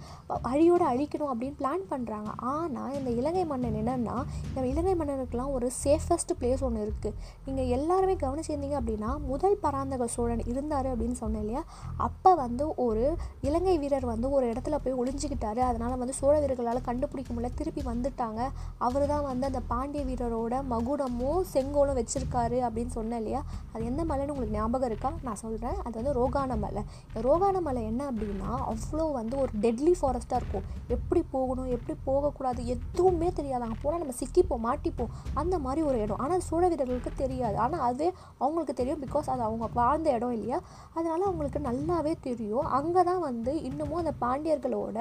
அழியோடு 0.51 0.85
அழிக்கணும் 0.91 1.31
அப்படின்னு 1.33 1.59
பிளான் 1.61 1.85
பண்ணுறாங்க 1.91 2.31
ஆனால் 2.53 2.95
இந்த 2.99 3.09
இலங்கை 3.19 3.45
மன்னன் 3.51 3.79
என்னென்னா 3.81 4.17
நம்ம 4.53 4.65
இலங்கை 4.73 4.95
மன்னனுக்குலாம் 5.01 5.53
ஒரு 5.57 5.69
சேஃபஸ்ட் 5.83 6.33
பிளேஸ் 6.41 6.65
ஒன்று 6.67 6.85
இருக்குது 6.87 7.15
நீங்கள் 7.47 7.71
எல்லாருமே 7.77 8.15
கவனிச்சிருந்தீங்க 8.23 8.77
அப்படின்னா 8.79 9.11
முதல் 9.31 9.57
பராந்தக 9.63 10.07
சோழன் 10.15 10.43
இருந்தார் 10.51 10.89
அப்படின்னு 10.91 11.17
சொன்னேன் 11.21 11.43
இல்லையா? 11.43 11.63
அப்போ 12.07 12.31
வந்து 12.43 12.65
ஒரு 12.85 13.05
இலங்கை 13.47 13.75
வீரர் 13.83 14.07
வந்து 14.11 14.27
ஒரு 14.37 14.45
இடத்துல 14.53 14.77
போய் 14.83 14.97
ஒளிஞ்சிக்கிட்டாரு. 15.01 15.61
அதனால் 15.69 15.99
வந்து 16.01 16.15
சோழ 16.19 16.33
வீரர்களால் 16.43 16.81
கண்டுபிடிக்க 16.89 17.29
முடியல. 17.33 17.51
திருப்பி 17.59 17.83
வந்துட்டாங்க. 17.91 18.41
அவர் 18.87 19.05
தான் 19.13 19.25
வந்து 19.29 19.45
அந்த 19.49 19.61
பாண்டிய 19.71 20.03
வீரரோட 20.09 20.55
மகுடமும் 20.73 21.41
செங்கோலும் 21.53 21.97
வச்சுருக்காரு 21.99 22.59
அப்படின்னு 22.67 22.93
சொன்னேன் 22.97 23.19
இல்லையா? 23.21 23.41
அது 23.73 23.83
எந்த 23.91 24.03
மலைன்னு 24.11 24.33
உங்களுக்கு 24.35 24.57
ஞாபகம் 24.59 24.89
இருக்கா? 24.91 25.11
நான் 25.27 25.41
சொல்கிறேன் 25.43 25.77
அது 25.85 25.95
வந்து 25.99 26.13
ரோகான 26.19 26.57
மலை. 26.65 26.83
ரோகான 27.27 27.61
மலை 27.67 27.83
என்ன 27.91 28.01
அப்படின்னா 28.11 28.51
அவ்வளோ 28.71 29.05
வந்து 29.19 29.35
ஒரு 29.43 29.51
டெட்லி 29.63 29.93
ஃபாரஸ்ட்டாக 30.01 30.41
இருக்கும். 30.41 30.65
எப்படி 30.95 31.23
போகணும் 31.35 31.71
எப்படி 31.75 31.95
போகக்கூடாது 32.09 32.61
எதுவுமே 32.75 33.29
தெரியாது. 33.39 33.63
அங்கே 33.67 33.79
போனால் 33.83 34.01
நம்ம 34.03 34.17
சிக்கிப்போம் 34.21 34.65
மாட்டிப்போம். 34.67 35.11
அந்த 35.41 35.55
மாதிரி 35.65 35.81
ஒரு 35.89 35.97
இடம். 36.03 36.21
ஆனால் 36.25 36.43
சோழ 36.49 36.63
வீரர்களுக்கு 36.73 37.11
தெரியாது. 37.23 37.57
ஆனால் 37.65 37.83
அதுவே 37.87 38.09
அவங்களுக்கு 38.43 38.73
தெரியும் 38.73 39.01
பிகாஸ் 39.05 39.16
அது 39.33 39.43
அவங்க 39.47 39.65
வாழ்ந்த 39.79 40.07
இடம் 40.17 40.33
இல்லையா? 40.37 40.59
அதனால் 40.97 41.25
அவங்களுக்கு 41.29 41.59
நல்லாவே 41.67 42.13
தெரியும். 42.27 42.67
அங்கே 42.77 43.01
தான் 43.09 43.21
வந்து 43.27 43.51
இன்னமும் 43.69 44.01
அந்த 44.03 44.13
பாண்டியர்களோட 44.23 44.97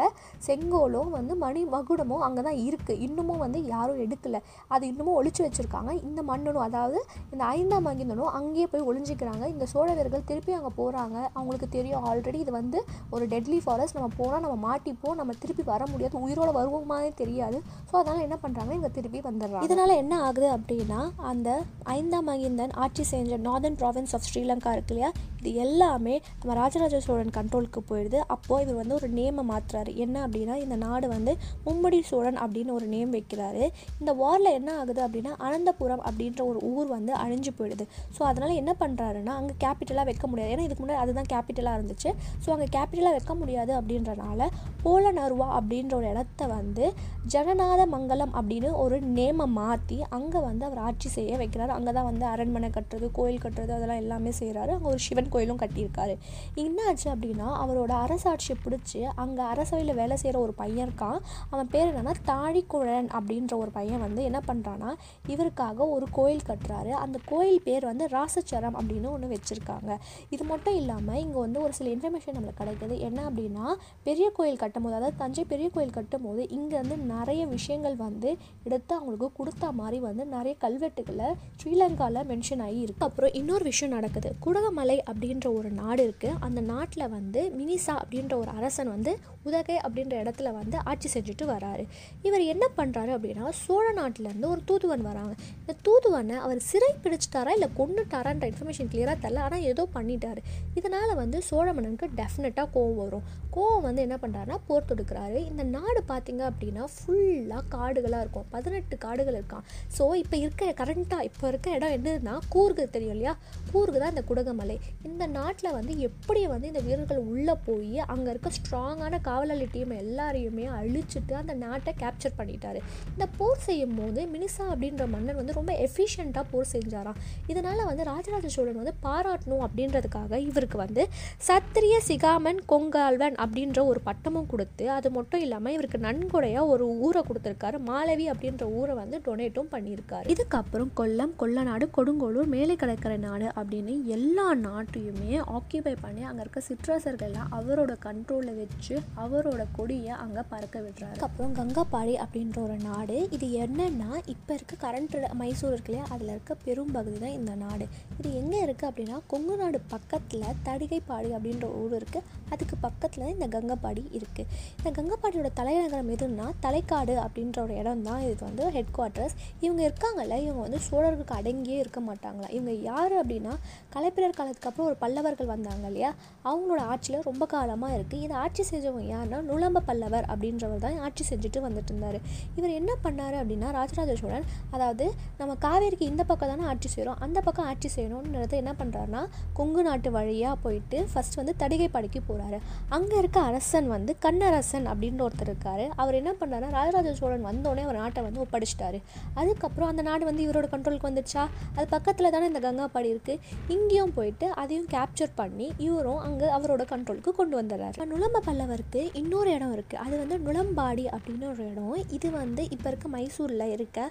செங்கோலும் 0.47 1.11
வந்து 1.17 1.37
மணி 1.45 1.63
மகுடமும் 1.75 2.25
அங்கே 2.27 2.43
தான் 2.49 2.59
இருக்குது 2.67 3.01
இன்னமும் 3.07 3.43
வந்து 3.45 3.59
யாரும் 3.73 4.01
எடுக்கலை. 4.05 4.41
அது 4.75 4.85
இன்னமும் 4.93 5.19
ஒழிச்சு 5.21 5.43
வச்சுருக்காங்க. 5.47 5.93
இந்த 6.09 6.23
மன்னனும் 6.31 6.67
அதாவது 6.69 6.99
இந்த 7.33 7.43
ஐந்தாம் 7.57 7.87
மகிந்தனும் 7.89 8.33
அங்கேயே 8.39 8.67
போய் 8.73 8.87
ஒளிஞ்சிக்கிறாங்க. 8.91 9.45
இந்த 9.55 9.67
சோழ 9.73 9.89
வீரர்கள் 9.99 10.27
திருப்பி 10.31 10.53
அங்கே 10.59 10.73
போகிறாங்க 10.81 11.17
அவங்களுக்கு 11.39 11.69
தெரியும் 11.77 12.05
ஆல்ரெடி 12.11 12.39
இது 12.45 12.53
வந்து 12.61 12.79
ஒரு 13.15 13.25
டெட்லி 13.33 13.61
ஃபாரஸ்ட் 13.65 13.99
நம்ம 13.99 14.11
போனால் 14.21 14.45
நம்ம 14.45 14.57
மாட்டிப்போம். 14.69 15.19
நம்ம 15.21 15.33
திருப்பி 15.43 15.63
வர 15.73 15.83
முடியாது. 15.93 16.23
உயிரோட 16.27 16.51
வருவோமானே 16.59 17.11
தெரியாது. 17.23 17.59
ஸோ 17.91 17.95
அதனால் 18.01 18.25
என்ன 18.27 18.39
பண்ணுறாங்க 18.45 18.73
இங்கே 18.79 18.91
திருப்பி 18.99 19.21
வந்துடுறாங்க. 19.29 19.65
இதனால் 19.69 20.01
என்ன 20.03 20.15
ஆகுது 20.29 20.49
அப்படின்னா 20.57 21.01
அந்த 21.31 21.49
ஐந்தாம் 21.97 22.29
மகிந்தன் 22.31 22.75
ஆட்சி 22.85 23.05
செஞ்ச 23.13 23.37
நார்தன் 23.49 23.79
ப்ராவின்ஸ் 23.81 24.06
ஆஃப் 24.15 24.27
ஸ்ரீலங்கா 24.29 24.73
இருக்கு 24.73 24.93
இல்லையா 24.95 25.11
இது 25.47 25.59
எல்லாமே 25.65 26.15
நம்ம 26.39 26.55
ராஜராஜ 26.61 27.01
சோழன் 27.05 27.35
கண்ட்ரோலுக்கு 27.37 27.81
போயிடுது. 27.89 28.19
அப்போது 28.35 28.63
இவர் 28.65 28.79
வந்து 28.81 28.97
ஒரு 28.99 29.09
நேமை 29.19 29.43
மாற்றுறாரு 29.51 29.91
என்ன 30.05 30.17
அப்படின்னா 30.27 30.55
இந்த 30.63 30.77
நாடு 30.85 31.07
வந்து 31.15 31.33
மும்மடி 31.67 31.99
சோழன் 32.11 32.39
அப்படின்னு 32.45 32.73
ஒரு 32.79 32.87
நேம் 32.95 33.13
வைக்கிறாரு. 33.17 33.65
இந்த 34.01 34.13
வாரில் 34.23 34.51
என்ன 34.59 34.71
ஆகுது 34.81 35.01
அப்படின்னா 35.07 35.33
அனந்தபுரம் 35.49 36.03
அப்படின்ற 36.09 36.41
ஒரு 36.51 36.61
ஊர் 36.73 36.89
வந்து 36.97 37.13
அழிஞ்சு 37.25 37.53
போயிடுது. 37.59 37.85
ஸோ 38.17 38.23
அதனால் 38.31 38.59
என்ன 38.63 38.75
பண்ணுறாருன்னா 38.83 39.35
அங்கே 39.41 39.55
கேபிட்டலாக 39.65 40.07
வைக்க 40.11 40.27
முடியாது. 40.33 40.53
ஏன்னா 40.55 40.67
இதுக்கு 40.69 40.85
முன்னாடி 40.85 41.03
அதுதான் 41.05 41.31
கேபிட்டலாக 41.35 41.79
இருந்துச்சு. 41.81 42.13
ஸோ 42.45 42.51
அங்கே 42.57 42.69
கேபிட்டலாக 42.79 43.15
வைக்க 43.19 43.35
முடியாது 43.43 43.75
அப்படின்றனால 43.81 44.49
போலனருவா 44.87 45.49
அப்படின்ற 45.59 45.95
ஒரு 46.01 46.09
இடத்த 46.15 46.47
வந்து 46.57 46.87
ஜனநாத 47.35 47.83
மங்கலம் 47.95 48.35
அப்படின்னு 48.39 48.69
ஒரு 48.83 48.97
நேமை 49.19 49.47
மாற்றி 49.61 49.97
அங்கே 50.17 50.41
வந்து 50.49 50.65
அவர் 50.69 50.83
ஆட்சி 50.89 51.09
செய்ய 51.15 51.33
வைக்கிறார். 51.41 51.73
அங்கே 51.77 51.93
தான் 51.97 52.09
வந்து 52.11 52.25
அரண்மனை 52.33 52.69
கட்டுறது 52.77 53.07
கோயில் 53.19 53.43
கட்டுறது 53.45 53.73
அதெல்லாம் 53.77 54.03
எல்லாமே 54.03 54.33
செய்கிறாரு 54.41 54.73
அங்கே 54.77 54.89
ஒரு 54.93 55.01
சிவன் 55.07 55.33
கோயிலும் 55.37 55.61
கட்டியிருக்காரு. 55.65 56.17
என்ன 56.65 56.79
ஆச்சு 56.91 57.09
அப்படின்னா 57.15 57.49
அவரோட 57.65 57.93
அரசாட்சியை 58.05 58.59
பிடிச்சி 58.67 59.03
அங்கே 59.25 59.43
அரசவையில் 59.53 59.97
வேலை 60.01 60.17
செய்கிற 60.23 60.37
ஒரு 60.47 60.55
பையன் 60.63 60.85
இருக்கான். 60.87 61.19
அவன் 61.53 61.71
பேர் 61.75 61.89
என்னென்னா 61.91 62.15
தாழிக்குழன் 62.31 63.09
அப்படின்ற 63.19 63.55
ஒரு 63.63 63.71
பையன் 63.79 64.05
வந்து 64.07 64.21
என்ன 64.29 64.39
பண்ணுறான்னா 64.49 64.91
இவருக்காக 65.33 65.89
ஒரு 65.97 66.07
கோயில் 66.19 66.47
கட்டுறாரு. 66.51 66.93
அந்த 67.05 67.17
கோயில் 67.33 67.61
பேர் 67.67 67.85
வந்து 67.91 68.05
ராசச்சரம் 68.17 68.77
அப்படின்னு 68.81 69.09
ஒன்று 69.15 69.33
வச்சுருக்காங்க. 69.35 69.93
இது 70.35 70.45
மட்டும் 70.51 70.77
இல்லாமல் 70.81 71.21
இங்கே 71.25 71.39
வந்து 71.45 71.59
ஒரு 71.67 71.73
சில 71.79 71.89
இன்ஃபர்மேஷன் 71.95 72.37
நம்மளுக்கு 72.37 72.63
கிடைக்குது. 72.63 72.95
என்ன 73.09 73.19
அப்படின்னா 73.31 73.67
பெரிய 74.09 74.27
கோயில் 74.39 74.61
கட்டும்போது 74.63 74.97
அதாவது 74.99 75.21
தஞ்சை 75.23 75.45
பெரிய 75.53 75.69
கோயில் 75.77 75.95
கட்டும்போது 75.99 76.43
இங்கேருந்து 76.57 76.97
நிறைய 77.15 77.43
விஷயங்கள் 77.55 77.97
வந்து 78.07 78.31
எடுத்து 78.67 78.93
அவங்களுக்கு 78.99 79.29
கொடுத்த 79.41 79.73
மாதிரி 79.81 79.99
வந்து 80.09 80.25
நிறைய 80.37 80.55
கல்வெட்டுகளை 80.65 81.29
ஸ்ரீலங்காவில் 81.61 82.27
மென்ஷன் 82.33 82.63
ஆகி 82.67 82.81
இருக்கு. 82.87 83.07
அப்புறம் 83.09 83.35
இன்னொரு 83.41 83.65
விஷயம் 83.71 83.95
நடக்குது. 83.97 84.31
குடகமலை 84.45 84.97
அப்படின்ற 85.17 85.49
ஒரு 85.59 85.69
நாடு 85.81 86.01
இருக்குது 86.07 86.39
அந்த 86.47 86.61
நாட்டில் 86.71 87.13
வந்து 87.15 87.41
மினிசா 87.59 87.93
அப்படின்ற 88.01 88.35
ஒரு 88.43 88.51
அரசன் 88.59 88.91
வந்து 88.95 89.13
உதகை 89.49 89.77
அப்படின்ற 89.87 90.15
இடத்துல 90.23 90.49
வந்து 90.59 90.77
ஆட்சி 90.91 91.09
செஞ்சுட்டு 91.13 91.45
வராரு. 91.53 91.85
இவர் 92.29 92.43
என்ன 92.53 92.65
பண்ணுறாரு 92.79 93.11
அப்படின்னா 93.17 93.45
சோழ 93.61 93.85
நாட்டிலேருந்து 93.99 94.49
ஒரு 94.55 94.63
தூதுவன் 94.71 95.05
வராங்க. 95.09 95.35
இந்த 95.61 95.75
தூதுவனை 95.87 96.37
அவர் 96.47 96.61
சிறை 96.71 96.91
பிடிச்சிட்டாரா 97.05 97.53
இல்லை 97.57 97.69
கொண்டுட்டாரான்ற 97.79 98.47
இன்ஃபர்மேஷன் 98.51 98.91
கிளியராக 98.93 99.19
தெரில 99.25 99.45
ஆனால் 99.47 99.65
ஏதோ 99.71 99.85
பண்ணிட்டாரு. 99.97 100.43
இதனால் 100.81 101.15
வந்து 101.23 101.41
சோழ 101.51 101.67
மன்னனுக்கு 101.79 102.09
டெஃபினட்டாக 102.21 102.69
கோவம் 102.77 103.01
வரும். 103.03 103.25
கோவம் 103.57 103.87
வந்து 103.89 104.05
என்ன 104.07 104.19
பண்ணுறாருன்னா 104.25 104.59
போர் 104.69 104.89
தொடுக்கிறாரு. 104.91 105.39
இந்த 105.53 105.63
நாடு 105.77 106.03
பார்த்தீங்க 106.13 106.45
அப்படின்னா 106.51 106.85
ஃபுல்லாக 106.97 107.65
காடுகளாக 107.77 108.25
இருக்கும். 108.27 108.49
பதினெட்டு 108.57 108.99
காடுகள் 109.07 109.39
இருக்கான் 109.41 109.65
ஸோ 109.99 110.05
இப்போ 110.25 110.37
இருக்க 110.45 110.73
கரண்ட்டாக 110.83 111.29
இப்போ 111.31 111.47
இருக்க 111.53 111.77
இடம் 111.79 111.97
என்னதுன்னா 111.99 112.37
கூர்கு 112.57 112.85
தெரியும் 112.97 113.17
இல்லையா? 113.17 113.35
கூர்கு 113.73 113.99
தான் 114.03 114.15
இந்த 114.15 114.25
குடகமலை. 114.33 114.79
இந்த 115.07 115.25
நாட்டில் 115.37 115.75
வந்து 115.77 115.93
எப்படி 116.09 116.41
வந்து 116.53 116.67
இந்த 116.71 116.81
வீரர்கள் 116.87 117.21
உள்ளே 117.31 117.55
போய் 117.67 117.99
அங்கே 118.13 118.29
இருக்க 118.33 118.51
ஸ்ட்ராங்கான 118.59 119.21
காவலாளி 119.27 119.67
டீம் 119.75 119.93
எல்லாரையுமே 120.03 120.65
அழிச்சிட்டு 120.79 121.35
அந்த 121.41 121.55
நாட்டை 121.65 121.93
கேப்சர் 122.03 122.37
பண்ணிட்டாரு. 122.39 122.81
இந்த 123.15 123.27
போர் 123.39 123.63
செய்யும் 123.67 123.97
போது 123.99 124.21
மினிசா 124.35 124.65
அப்படின்ற 124.73 125.05
மன்னர் 125.15 125.39
வந்து 125.41 125.57
ரொம்ப 125.59 125.73
எஃபிஷியண்ட்டாக 125.87 126.45
போர் 126.53 126.71
செஞ்சாராம். 126.75 127.19
இதனால் 127.53 127.83
வந்து 127.91 128.07
ராஜராஜ 128.11 128.51
சோழன் 128.57 128.81
வந்து 128.83 128.95
பாராட்டணும் 129.07 129.65
அப்படின்றதுக்காக 129.67 130.41
இவருக்கு 130.49 130.81
வந்து 130.85 131.05
சத்திரிய 131.49 131.97
சிகாமன் 132.09 132.61
கொங்கால்வன் 132.73 133.39
அப்படின்ற 133.45 133.79
ஒரு 133.91 134.03
பட்டமும் 134.09 134.51
கொடுத்து 134.55 134.85
அது 134.97 135.11
மட்டும் 135.19 135.45
இல்லாமல் 135.47 135.77
இவருக்கு 135.77 136.01
நன்கொடையாக 136.09 136.73
ஒரு 136.75 136.87
ஊரை 137.09 137.25
கொடுத்துருக்காரு. 137.29 137.79
மாலவி 137.91 138.29
அப்படின்ற 138.35 138.65
ஊரை 138.81 138.97
வந்து 139.03 139.19
டொனேட்டும் 139.29 139.73
பண்ணியிருக்காரு. 139.77 140.27
இதுக்கப்புறம் 140.35 140.93
கொல்லம் 141.03 141.37
கொல்லநாடு 141.43 141.89
கொடுங்கோளூர் 141.99 142.53
மேலே 142.57 142.77
கடற்கரை 142.83 143.21
நாடு 143.29 143.49
அப்படின்னு 143.59 143.95
எல்லா 144.19 144.49
நாட்டையுமே 144.97 145.39
ஆக்கியபை 145.57 145.93
பண்ணி 146.03 146.23
அங்கே 146.29 146.43
இருக்க 146.45 146.61
சிற்றரசர்கள்லாம் 146.69 147.51
அவரோட 147.57 147.93
கண்ட்ரோலில் 148.05 148.59
வச்சு 148.61 148.95
அவரோட 149.23 149.63
கொடியை 149.79 150.13
அங்கே 150.25 150.43
பறக்க 150.53 150.77
விடுறாரு. 150.85 151.19
அப்புறம் 151.27 151.55
கங்காபாடி 151.59 152.15
அப்படின்ற 152.25 152.59
ஒரு 152.67 152.77
நாடு 152.87 153.17
இது 153.37 153.47
என்னன்னா 153.65 154.11
இப்போ 154.35 154.53
இருக்க 154.59 154.77
கரண்ட் 154.85 155.17
மைசூர் 155.41 155.75
இருக்குல்லையா 155.75 156.07
அதில் 156.15 156.33
இருக்க 156.35 156.55
பெரும்பகுதி 156.65 157.19
தான் 157.25 157.37
இந்த 157.41 157.53
நாடு. 157.65 157.87
இது 158.19 158.31
எங்கே 158.41 158.61
இருக்குது 158.67 158.89
அப்படின்னா 158.91 159.19
கொங்கு 159.33 159.57
நாடு 159.63 159.81
பக்கத்தில் 159.95 160.47
தடிகைப்பாடி 160.69 161.31
அப்படின்ற 161.39 161.69
ஊர் 161.83 161.97
இருக்குது 162.01 162.25
அதுக்கு 162.55 162.77
பக்கத்தில் 162.87 163.33
இந்த 163.35 163.47
கங்கப்பாடி 163.57 164.03
இருக்குது 164.19 164.51
இந்த 164.79 164.91
கங்கப்பாடியோட 164.99 165.51
தலைநகரம் 165.61 166.11
எதுன்னா 166.17 166.49
தலைக்காடு 166.67 167.15
அப்படின்ற 167.27 167.59
ஒரு 167.67 167.77
இடம் 167.83 168.05
தான் 168.09 168.23
இது 168.27 168.37
வந்து 168.49 168.65
ஹெட் 168.77 168.95
குவார்ட்டர்ஸ் 168.97 169.37
இவங்க 169.65 169.81
இருக்காங்கல்ல 169.89 170.37
இவங்க 170.47 170.61
வந்து 170.67 170.83
சோழர்களுக்கு 170.89 171.37
அடங்கியே 171.41 171.79
இருக்க 171.85 172.01
மாட்டாங்களா? 172.09 172.51
இவங்க 172.57 172.75
யார் 172.91 173.15
அப்படின்னா 173.21 173.55
கலைப்பிரர் 173.95 174.39
காலத்துக்கு 174.39 174.71
அப்புறம் 174.71 174.86
ஒரு 174.89 174.97
பல்லவர்கள் 175.03 175.51
வந்தாங்க 175.55 175.85
இல்லையா? 175.91 176.11
அவங்களோட 176.49 176.81
ஆட்சியில் 176.93 177.27
ரொம்ப 177.29 177.45
காலமாக 177.55 177.97
இருக்குது 177.97 178.23
இதை 178.27 178.35
ஆட்சி 178.45 178.63
செஞ்சவங்க 178.71 179.05
யாருன்னா 179.15 179.41
நுழம்ப 179.51 179.83
பல்லவர் 179.89 180.27
அப்படின்றவர் 180.33 180.83
தான் 180.87 180.99
ஆட்சி 181.07 181.25
செஞ்சுட்டு 181.31 181.61
வந்துட்டு 181.67 181.93
இருந்தார். 181.93 182.19
இவர் 182.59 182.77
என்ன 182.81 182.93
பண்ணார் 183.05 183.37
அப்படின்னா 183.41 183.71
ராஜராஜ 183.79 184.15
சோழன் 184.23 184.47
அதாவது 184.77 185.07
நம்ம 185.41 185.53
காவேரிக்கு 185.67 186.11
இந்த 186.13 186.23
பக்கம் 186.31 186.53
தானே 186.53 186.67
ஆட்சி 186.73 186.89
செய்கிறோம் 186.95 187.21
அந்த 187.27 187.39
பக்கம் 187.47 187.69
ஆட்சி 187.73 187.91
செய்யணுன்றது 187.97 188.57
என்ன 188.63 188.73
பண்ணுறாருனா 188.81 189.23
கொங்கு 189.59 189.83
நாட்டு 189.89 190.09
வழியாக 190.17 190.57
போயிட்டு 190.65 190.99
ஃபர்ஸ்ட் 191.13 191.39
வந்து 191.41 191.55
தடிகைப்பாடிக்கு 191.63 192.23
போகிறாரு 192.31 192.59
அங்கே 192.97 193.17
இருக்க 193.23 193.39
அரசன் 193.51 193.89
வந்து 193.95 194.13
கண்ணரசன் 194.25 194.87
அப்படின்ற 194.93 195.23
ஒருத்தர் 195.27 195.51
இருக்கார். 195.51 195.85
அவர் 196.03 196.19
என்ன 196.21 196.31
பண்ணாருன்னா 196.41 196.71
ராஜராஜ 196.79 197.13
சோழன் 197.21 197.47
வந்தோடனே 197.51 197.85
அவர் 197.87 198.01
நாட்டை 198.03 198.23
வந்து 198.27 198.43
ஒப்படைச்சிட்டாரு. 198.45 198.99
அதுக்கப்புறம் 199.41 199.91
அந்த 199.93 200.03
நாடு 200.09 200.25
வந்து 200.31 200.45
இவரோட 200.47 200.67
கண்ட்ரோலுக்கு 200.75 201.09
வந்துச்சா 201.11 201.43
அது 201.77 201.87
பக்கத்தில் 201.95 202.33
தானே 202.35 202.47
இந்த 202.53 202.61
கங்காப்பாடி 202.67 203.09
இருக்குது 203.15 203.41
இங்கேயும் 203.75 204.15
போயிட்டு 204.17 204.47
அதையும் 204.77 204.95
கேப்சர் 204.95 205.31
பண்ணி 205.35 205.67
இவரும் 205.85 206.23
அங்கே 206.27 206.47
அவரோட 206.57 206.83
கண்ட்ரோலுக்கு 206.93 207.31
கொண்டு 207.39 207.55
வந்துடுறாரு. 207.61 208.07
நுளம்ப 208.13 208.41
பல்லவருக்கு 208.47 209.01
இன்னொரு 209.21 209.51
இடம் 209.57 209.73
இருக்குது 209.77 210.03
அது 210.05 210.15
வந்து 210.23 210.37
நுளம்பாடி 210.47 211.05
அப்படின்னு 211.17 211.47
ஒரு 211.53 211.63
இடம். 211.71 211.95
இது 212.17 212.29
வந்து 212.31 212.63
இப்போ 212.75 212.89
இருக்க 212.91 213.09
மைசூரில் 213.09 213.73
இருக்க 213.77 214.11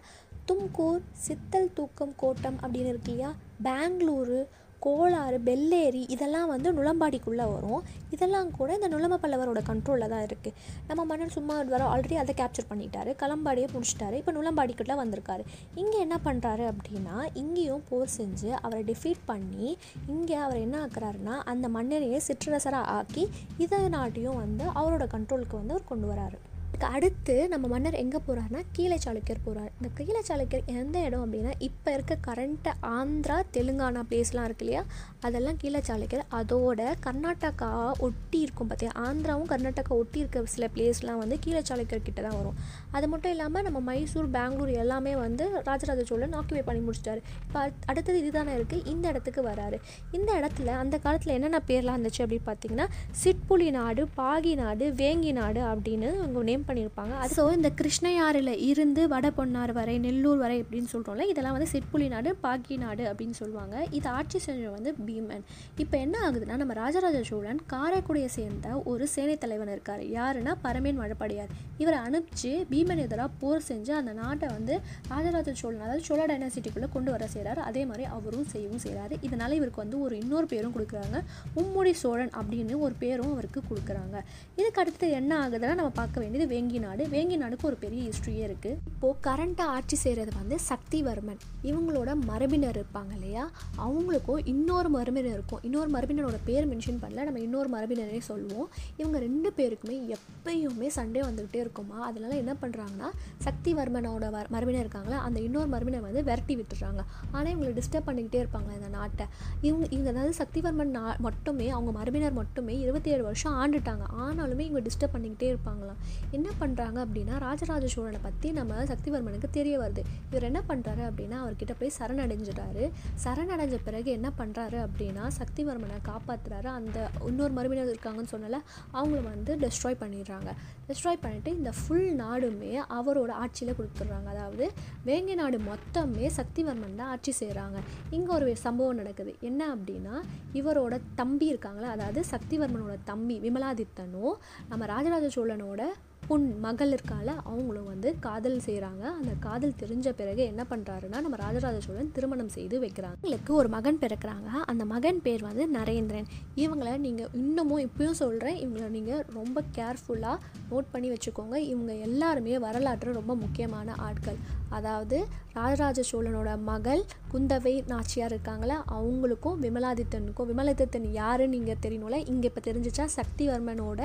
தும்கூர் 0.50 1.02
சித்தல் 1.26 1.70
தூக்கம் 1.74 2.16
கோட்டம் 2.16 2.58
அப்படின்னு 2.64 2.92
இருக்கு 2.94 3.12
இல்லையா? 3.12 3.32
பெங்களூரு 3.68 4.40
கோளாறு 4.86 5.38
பெல்லேரி 5.48 6.02
இதெல்லாம் 6.16 6.50
வந்து 6.54 6.70
நுழம்பாடிக்குள்ளே 6.78 7.46
வரும். 7.54 7.84
இதெல்லாம் 8.16 8.50
கூட 8.58 8.70
இந்த 8.78 8.90
நுழம்ப 8.94 9.20
பல்லவரோட 9.24 9.62
கண்ட்ரோலில் 9.70 10.12
தான் 10.14 10.26
இருக்குது 10.28 10.56
நம்ம 10.90 11.06
மன்னன் 11.12 11.34
சும்மா 11.38 11.56
வர 11.74 11.84
ஆல்ரெடி 11.94 12.18
அதை 12.24 12.34
கேப்சர் 12.42 12.70
பண்ணிட்டாரு. 12.72 13.12
களம்பாடியை 13.22 13.70
முடிச்சிட்டாரு. 13.76 14.16
இப்போ 14.22 14.34
நுளம்பாடிக்குள்ளே 14.38 14.98
வந்திருக்காரு. 15.04 15.46
இங்கே 15.84 16.00
என்ன 16.06 16.18
பண்ணுறாரு 16.28 16.66
அப்படின்னா 16.72 17.18
இங்கேயும் 17.44 17.86
போர் 17.92 18.16
செஞ்சு 18.18 18.52
அவரை 18.64 18.82
டிஃபீட் 18.92 19.24
பண்ணி 19.32 19.70
இங்கே 20.16 20.38
அவர் 20.46 20.64
என்ன 20.66 20.78
ஆக்குறாருன்னா 20.86 21.38
அந்த 21.54 21.68
மன்னரையே 21.78 22.20
சிற்றரசராக 22.28 22.92
ஆக்கி 22.98 23.26
இதை 23.66 23.80
நாட்டையும் 23.98 24.42
வந்து 24.44 24.66
அவரோட 24.82 25.08
கண்ட்ரோலுக்கு 25.16 25.62
வந்து 25.62 25.76
அவர் 25.76 25.92
கொண்டு 25.94 26.08
வராரு. 26.14 26.40
அடுத்து 26.84 27.48
நம்ம 27.48 27.68
மன்னர் 27.68 27.94
எங்கே 27.94 28.20
போகிறாருன்னா 28.28 28.62
கீழே 28.72 28.98
சாளுக்கியர் 29.06 29.44
போகிறார் 29.44 29.72
இந்த 29.78 29.90
கீழே 29.98 30.22
சாளுக்கியர் 30.28 30.66
எந்த 30.66 31.00
இடம் 31.00 31.24
அப்படின்னா 31.26 31.54
இப்போ 31.60 31.94
இருக்க 31.94 32.18
கரண்ட்டு 32.28 32.72
ஆந்திரா 32.82 33.38
தெலுங்கானா 33.56 34.02
பிளேஸ்லாம் 34.10 34.44
இருக்கு 34.44 34.66
இல்லையா? 34.66 34.86
அதெல்லாம் 35.22 35.58
கீழே 35.58 35.82
சாளுக்கியர். 35.88 36.26
அதோட 36.40 36.82
கர்நாடகா 37.06 37.92
ஒட்டி 38.00 38.40
இருக்கும் 38.40 38.70
பார்த்தியா 38.72 38.92
ஆந்திராவும் 39.06 39.50
கர்நாடகா 39.52 39.94
ஒட்டி 40.02 40.20
இருக்க 40.20 40.44
சில 40.46 40.70
பிளேஸ்லாம் 40.76 41.18
வந்து 41.18 41.40
கீழே 41.40 41.62
சாளுக்கியர் 41.70 42.06
கிட்ட 42.08 42.22
தான் 42.22 42.38
வரும். 42.40 42.58
அது 42.92 43.08
மட்டும் 43.08 43.32
இல்லாமல் 43.32 43.64
நம்ம 43.64 43.80
மைசூர் 43.80 44.30
பெங்களூர் 44.38 44.70
எல்லாமே 44.70 45.16
வந்து 45.16 45.64
ராஜராஜ 45.70 46.04
சோழன் 46.12 46.38
ஆக்கிபை 46.42 46.64
பண்ணி 46.70 46.84
முடிச்சிட்டாரு. 46.88 47.22
இப்போ 47.46 47.72
அடுத்தது 47.86 48.18
இதுதானே 48.20 48.54
இருக்குது 48.58 48.86
இந்த 48.86 49.08
இடத்துக்கு 49.10 49.44
வராரு. 49.52 49.80
இந்த 50.12 50.34
இடத்துல 50.42 50.68
அந்த 50.84 50.98
காலத்தில் 50.98 51.36
என்னென்ன 51.38 51.62
பேர்லாம் 51.72 51.98
இருந்துச்சு 51.98 52.24
அப்படின்னு 52.26 52.50
பார்த்தீங்கன்னா 52.52 52.88
சிட்புலி 53.24 53.70
நாடு 53.80 54.08
பாகி 54.18 54.56
நாடு 54.56 54.94
வேங்கி 55.04 55.32
நாடு 55.42 55.62
அப்படின்னு 55.62 56.10
அவங்க 56.22 56.44
நேம் 56.52 56.65
பண்ணியிருப்பாங்க. 56.70 57.14
அது 57.24 57.34
ஸோ 57.38 57.44
இந்த 57.58 57.70
கிருஷ்ணயாறில் 57.80 58.54
இருந்து 58.70 59.02
வட 59.14 59.30
பொன்னார் 59.38 59.74
வரை 59.80 59.96
நெல்லூர் 60.06 60.40
வரை 60.44 60.58
அப்படின்னு 60.64 60.90
சொல்கிறோம்ல 60.94 61.28
இதெல்லாம் 61.32 61.56
வந்து 61.58 61.70
சிற்புலி 61.74 62.08
நாடு 62.16 62.32
பாக்கி 62.46 62.78
நாடு 62.84 63.04
அப்படின்னு 63.12 63.38
சொல்லுவாங்க. 63.42 63.76
இது 63.98 64.08
ஆட்சி 64.18 64.40
செஞ்ச 64.48 64.64
வந்து 64.78 64.94
பீமன். 65.08 65.44
இப்போ 65.84 65.96
என்ன 66.06 66.16
ஆகுதுன்னா 66.28 66.58
நம்ம 66.62 66.76
ராஜராஜ 66.82 67.20
சோழன் 67.32 67.62
காரைக்குடியை 67.74 68.30
சேர்ந்த 68.38 68.68
ஒரு 68.94 69.08
சேனை 69.16 69.38
தலைவன் 69.44 69.74
இருக்கார். 69.76 70.04
யாருன்னா 70.18 70.56
பரமேன் 70.66 71.02
வழப்படியார். 71.04 71.52
இவரை 71.84 72.00
அனுப்பிச்சு 72.08 72.52
பீமன் 72.72 73.04
எதிராக 73.06 73.30
போர் 73.42 73.68
செஞ்சு 73.70 73.94
அந்த 74.00 74.12
நாட்டை 74.22 74.50
வந்து 74.58 74.74
ராஜராஜ 75.14 75.56
சோழன் 75.62 75.84
அதாவது 75.86 76.06
சோழ 76.10 76.22
டைனாசிட்டிக்குள்ளே 76.32 76.90
கொண்டு 76.96 77.10
வர 77.16 77.26
செய்கிறாரு 77.36 77.62
அதே 77.70 77.84
மாதிரி 77.92 78.06
அவரும் 78.18 78.48
செய்யவும் 78.54 78.84
செய்கிறாரு 78.86 79.16
இதனால் 79.28 79.58
இவருக்கு 79.60 79.84
வந்து 79.84 80.00
ஒரு 80.06 80.16
இன்னொரு 80.24 80.50
பேரும் 80.54 80.76
கொடுக்குறாங்க. 80.76 81.18
மும்முடி 81.56 81.94
சோழன் 82.04 82.34
அப்படின்னு 82.40 82.76
ஒரு 82.86 82.96
பேரும் 83.04 83.34
அவருக்கு 83.36 83.62
கொடுக்குறாங்க. 83.70 84.16
இதுக்கு 84.60 84.82
அடுத்து 84.84 85.08
என்ன 85.22 85.32
ஆகுதுன்னா 85.44 85.76
நம்ம 85.82 85.94
பார்க்க 86.02 86.24
வேண்டியது 86.24 86.48
வேங்கி 86.56 86.80
நாடு 86.86 87.06
வேங்கி 87.16 87.38
நாடுக்கு 87.44 87.70
ஒரு 87.72 87.80
பெரிய 87.86 88.04
ஹிஸ்ட்ரியே 88.10 88.46
இருக்குது 88.50 88.80
இப்போது 88.94 89.20
கரண்ட்டாக 89.28 89.76
ஆட்சி 89.78 89.98
செய்கிறது 90.06 90.34
வந்து 90.42 90.58
சக்திவர்மன். 90.72 91.42
இவங்களோட 91.72 92.12
மரபினர் 92.26 92.80
இருப்பாங்க 92.82 93.14
இல்லையா? 93.14 93.52
அவங்களுக்கும் 93.78 94.42
இன்னொரு 94.44 94.90
மரபினர் 94.90 95.32
இருக்கும். 95.32 95.60
இன்னொரு 95.62 95.90
மரபினரோட 95.92 96.38
பேர் 96.46 96.70
மென்ஷன் 96.70 97.00
பண்ணல. 97.02 97.24
நம்ம 97.24 97.40
இன்னொரு 97.40 97.70
மரபினரே 97.70 98.20
சொல்லுவோம். 98.20 98.70
இவங்க 98.98 99.20
ரெண்டு 99.20 99.54
பேருக்குமே 99.58 100.16
எப்பயுமே 100.16 100.90
சண்டே 100.96 101.22
வந்துக்கிட்டே 101.30 101.56
இருக்குமா? 101.56 102.00
அதனால 102.06 102.36
என்ன 102.36 102.56
பண்ணுறாங்கன்னா 102.62 103.10
சக்திவர்மனோட 103.44 104.30
வர 104.30 104.46
மரபினர் 104.50 104.80
இருக்காங்களா? 104.80 105.20
அந்த 105.20 105.40
இன்னொரு 105.40 105.68
மரபினர் 105.68 106.02
வந்து 106.02 106.24
விரட்டி 106.24 106.56
விட்டுறாங்க. 106.56 107.02
ஆனால் 107.32 107.54
இவங்களை 107.54 107.74
டிஸ்டர்ப் 107.80 108.08
பண்ணிக்கிட்டே 108.08 108.40
இருப்பாங்க 108.44 108.72
இந்த 108.76 108.90
நாட்டை. 108.92 109.26
இவங்க 109.62 109.88
இவங்க 109.90 110.10
அதாவது 110.10 110.34
சக்திவர்மன் 110.44 110.94
நா 110.98 111.16
மட்டுமே 111.20 111.70
அவங்க 111.70 111.92
மரபினர் 111.92 112.34
மட்டுமே 112.34 112.80
இருபத்தி 112.80 113.12
ஏழு 113.12 113.24
வருஷம் 113.24 113.56
ஆண்டுட்டாங்க. 113.62 114.06
ஆனாலுமே 114.20 114.60
இவங்க 114.60 114.82
டிஸ்டர்ப் 114.82 115.16
பண்ணிக்கிட்டே 115.16 115.50
இருப்பாங்களாம். 115.54 116.00
என்ன 116.32 116.50
பண்ணுறாங்க 116.60 117.06
அப்படின்னா 117.06 117.40
ராஜராஜ 117.40 117.88
சோழனை 117.88 118.20
பற்றி 118.22 118.52
நம்ம 118.52 118.84
சக்திவர்மனுக்கு 118.84 119.50
தெரிய 119.52 119.76
வருது. 119.80 120.04
இவர் 120.30 120.44
என்ன 120.44 120.62
பண்ணுறாரு 120.70 121.04
அப்படின்னா 121.10 121.38
அவர் 121.44 121.55
அவர்கிட்ட 121.56 121.76
போய் 121.82 121.98
சரணடைஞ்சிட்டாரு 121.98 122.84
சரணடைஞ்ச 123.24 123.76
பிறகு 123.88 124.10
என்ன 124.18 124.30
பண்ணுறாரு 124.40 124.78
அப்படின்னா 124.86 125.26
சக்திவர்மனை 125.38 125.98
காப்பாற்றுறாரு 126.08 126.70
அந்த 126.78 126.98
இன்னொரு 127.30 127.54
மரபினர் 127.58 127.92
இருக்காங்கன்னு 127.94 128.32
சொன்னல 128.34 128.58
அவங்கள 128.98 129.20
வந்து 129.34 129.52
டெஸ்ட்ராய் 129.64 130.00
பண்ணிடுறாங்க. 130.02 130.50
டெஸ்ட்ராய் 130.88 131.22
பண்ணிவிட்டு 131.24 131.52
இந்த 131.60 131.72
ஃபுல் 131.78 132.10
நாடுமே 132.24 132.72
அவரோட 132.98 133.32
ஆட்சியில் 133.44 133.78
கொடுத்துட்றாங்க. 133.78 134.28
அதாவது 134.36 134.66
வேங்கை 135.08 135.36
நாடு 135.42 135.60
மொத்தமே 135.70 136.28
சக்திவர்மன் 136.40 137.00
தான் 137.02 137.12
ஆட்சி 137.14 137.34
செய்கிறாங்க 137.42 137.78
இங்கே 138.18 138.34
ஒரு 138.38 138.50
சம்பவம் 138.66 139.00
நடக்குது. 139.02 139.34
என்ன 139.50 139.62
அப்படின்னா 139.76 140.18
இவரோட 140.62 140.98
தம்பி 141.22 141.48
இருக்காங்களா 141.54 141.90
அதாவது 141.96 142.24
சக்திவர்மனோட 142.34 142.98
தம்பி 143.12 143.38
விமலாதித்தனும் 143.46 144.36
நம்ம 144.74 144.86
ராஜராஜ 144.94 145.30
சோழனோட 145.38 145.82
பொன் 146.28 146.46
மகள் 146.60 146.92
இருக்கால 146.96 147.28
அவங்களும் 147.44 147.90
வந்து 147.92 148.10
காதல் 148.20 148.58
செய்கிறாங்க 148.66 149.04
அந்த 149.20 149.32
காதல் 149.40 149.76
தெரிஞ்ச 149.82 150.10
பிறகு 150.10 150.42
என்ன 150.44 150.66
பண்ணுறாருன்னா 150.70 151.22
நம்ம 151.26 151.36
ராஜராஜ 151.36 151.80
சோழன் 151.80 152.12
திருமணம் 152.12 152.50
செய்து 152.50 152.76
வைக்கிறாங்க. 152.80 153.18
இவங்களுக்கு 153.22 153.52
ஒரு 153.60 153.70
மகன் 153.70 154.00
பிறக்கிறாங்க. 154.02 154.50
அந்த 154.66 154.86
மகன் 154.86 155.22
பேர் 155.22 155.44
வந்து 155.50 155.66
நரேந்திரன். 155.80 156.30
இவங்களை 156.56 156.98
நீங்கள் 156.98 157.32
இன்னமும் 157.34 157.84
இப்பயும் 157.88 158.20
சொல்கிறேன் 158.24 158.58
இவங்களை 158.66 158.90
நீங்கள் 158.98 159.24
ரொம்ப 159.34 159.64
கேர்ஃபுல்லாக 159.78 160.38
நோட் 160.72 160.92
பண்ணி 160.92 161.10
வச்சுக்கோங்க. 161.10 161.56
இவங்க 161.56 161.94
எல்லாருமே 161.94 162.60
வரலாற்று 162.60 163.20
ரொம்ப 163.20 163.36
முக்கியமான 163.36 163.94
ஆட்கள். 164.10 164.40
அதாவது 164.70 165.20
ராஜராஜ 165.60 166.00
சோழனோட 166.12 166.50
மகள் 166.70 167.04
குந்தவை 167.34 167.74
நாச்சியார் 167.92 168.34
இருக்காங்களே 168.34 168.76
அவங்களுக்கும் 168.96 169.60
விமலாதித்தனுக்கும் 169.66 170.50
விமலாதித்தன் 170.52 171.08
யாருன்னு 171.20 171.60
இங்கே 171.62 171.76
தெரியணும்ல 171.86 172.18
இங்கே 172.32 172.48
இப்போ 172.52 172.62
தெரிஞ்சிச்சா 172.68 173.06
சக்திவர்மனோட 173.18 174.02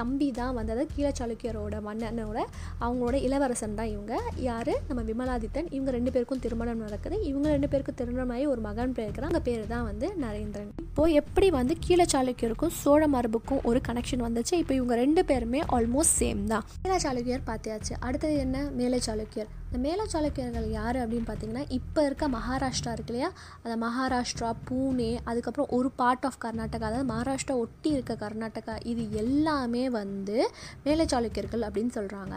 தம்பி 0.00 0.28
தான் 0.40 0.54
வந்தது 0.58 0.82
கீழச்சாளுக்கியரோட 0.94 1.74
மன்னனோட 1.88 2.38
அவங்களோட 2.84 3.16
இளவரசன் 3.26 3.76
தான் 3.78 3.90
இவங்க. 3.94 4.14
யார்? 4.48 4.72
நம்ம 4.88 5.02
விமலாதித்தன். 5.10 5.68
இவங்க 5.76 5.90
ரெண்டு 5.90 6.12
பேருக்கும் 6.14 6.42
திருமணம் 6.44 6.82
நடக்குது. 6.84 7.16
இவங்க 7.30 7.48
ரெண்டு 7.48 7.68
பேருக்கும் 7.72 7.98
திருமணமாகி 8.00 8.46
ஒரு 8.46 8.60
மகன் 8.60 8.94
பிறக்கிறான். 8.98 9.32
அந்த 9.32 9.42
பேர் 9.48 9.66
தான் 9.74 9.86
வந்து 9.90 10.06
நரேந்திரன். 10.24 10.70
இப்போது 10.86 11.16
எப்படி 11.20 11.50
வந்து 11.58 11.76
கீழச்சாளுக்கியருக்கும் 11.86 12.74
சோழ 12.82 13.02
மரபுக்கும் 13.08 13.64
ஒரு 13.70 13.80
கனெக்ஷன் 13.88 14.24
வந்துச்சு? 14.26 14.54
இப்போ 14.62 14.74
இவங்க 14.74 14.96
ரெண்டு 15.04 15.24
பேருமே 15.24 15.62
ஆல்மோஸ்ட் 15.78 16.16
சேம் 16.22 16.42
தான். 16.54 16.64
கீழ 16.84 16.96
சாளுக்கியர் 17.06 17.46
பார்த்தியாச்சு 17.50 17.94
அடுத்தது 18.00 18.36
என்ன? 18.46 18.66
மேலை 18.80 19.00
சாளுக்கியர். 19.08 19.50
இந்த 19.74 19.86
மேல 19.86 20.02
சாளுக்கியர்கள் 20.10 20.66
யார் 20.76 20.96
அப்படின்னு 21.02 21.26
பார்த்தீங்கன்னா 21.28 21.62
இப்போ 21.76 22.00
இருக்க 22.08 22.24
மகாராஷ்டிரா 22.34 22.90
இருக்கு 22.96 23.10
இல்லையா? 23.12 23.28
அந்த 23.62 23.76
மகாராஷ்டிரா 23.84 24.50
பூனே 24.68 25.08
அதுக்கப்புறம் 25.30 25.70
ஒரு 25.76 25.88
பார்ட் 26.00 26.26
ஆஃப் 26.28 26.38
கர்நாடகா 26.44 26.86
அதாவது 26.88 27.06
மகாராஷ்டிரா 27.12 27.54
ஒட்டி 27.62 27.90
இருக்க 27.94 28.14
கர்நாடகா 28.20 28.74
இது 28.90 29.04
எல்லாமே 29.22 29.82
வந்து 29.96 30.36
மேல 30.84 31.06
சாளுக்கியர்கள் 31.12 31.64
அப்படின்னு 31.68 31.94
சொல்கிறாங்க 31.96 32.36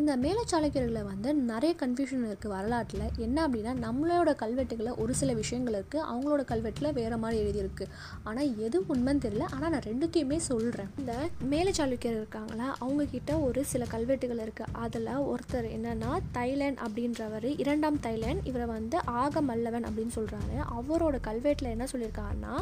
இந்த 0.00 0.14
மேலை 0.24 0.44
சாளுக்கியர்களை 0.52 1.02
வந்து 1.10 1.28
நிறைய 1.50 1.74
கன்ஃபியூஷன் 1.82 2.24
இருக்குது 2.28 2.54
வரலாற்றில். 2.54 3.04
என்ன 3.26 3.36
அப்படின்னா 3.46 3.74
நம்மளோட 3.86 4.32
கல்வெட்டுகளில் 4.44 4.98
ஒரு 5.04 5.14
சில 5.20 5.34
விஷயங்கள் 5.42 5.76
இருக்குது 5.78 6.06
அவங்களோட 6.12 6.42
கல்வெட்டில் 6.52 6.90
வேறு 7.00 7.18
மாதிரி 7.24 7.42
எழுதியிருக்கு. 7.44 7.86
ஆனால் 8.28 8.50
எது 8.68 8.80
உண்மைன்னு 8.94 9.24
தெரியல. 9.26 9.50
ஆனால் 9.54 9.72
நான் 9.76 9.86
ரெண்டுத்தையுமே 9.90 10.40
சொல்கிறேன் 10.48 10.90
இந்த 11.02 11.12
மேலை 11.52 11.74
சாளுக்கியர் 11.80 12.18
இருக்காங்களா 12.22 12.68
அவங்கக்கிட்ட 12.80 13.30
ஒரு 13.48 13.60
சில 13.74 13.84
கல்வெட்டுகள் 13.96 14.42
இருக்குது 14.46 14.74
அதில் 14.86 15.12
ஒருத்தர் 15.34 15.70
என்னென்னா 15.76 16.12
தைலண்ட் 16.38 16.76
அப்படின்றவர் 16.84 17.48
இரண்டாம் 17.56 17.98
தைலன் 18.02 18.40
இவரை 18.44 18.66
வந்து 18.66 18.98
ஆக 19.04 19.42
மல்லவன் 19.42 19.86
அப்படின்னு 19.88 20.14
சொல்கிறாரு 20.14 20.56
அவரோட 20.78 21.16
கல்வெட்டில் 21.22 21.70
என்ன 21.70 21.86
சொல்லியிருக்காருன்னா 21.92 22.54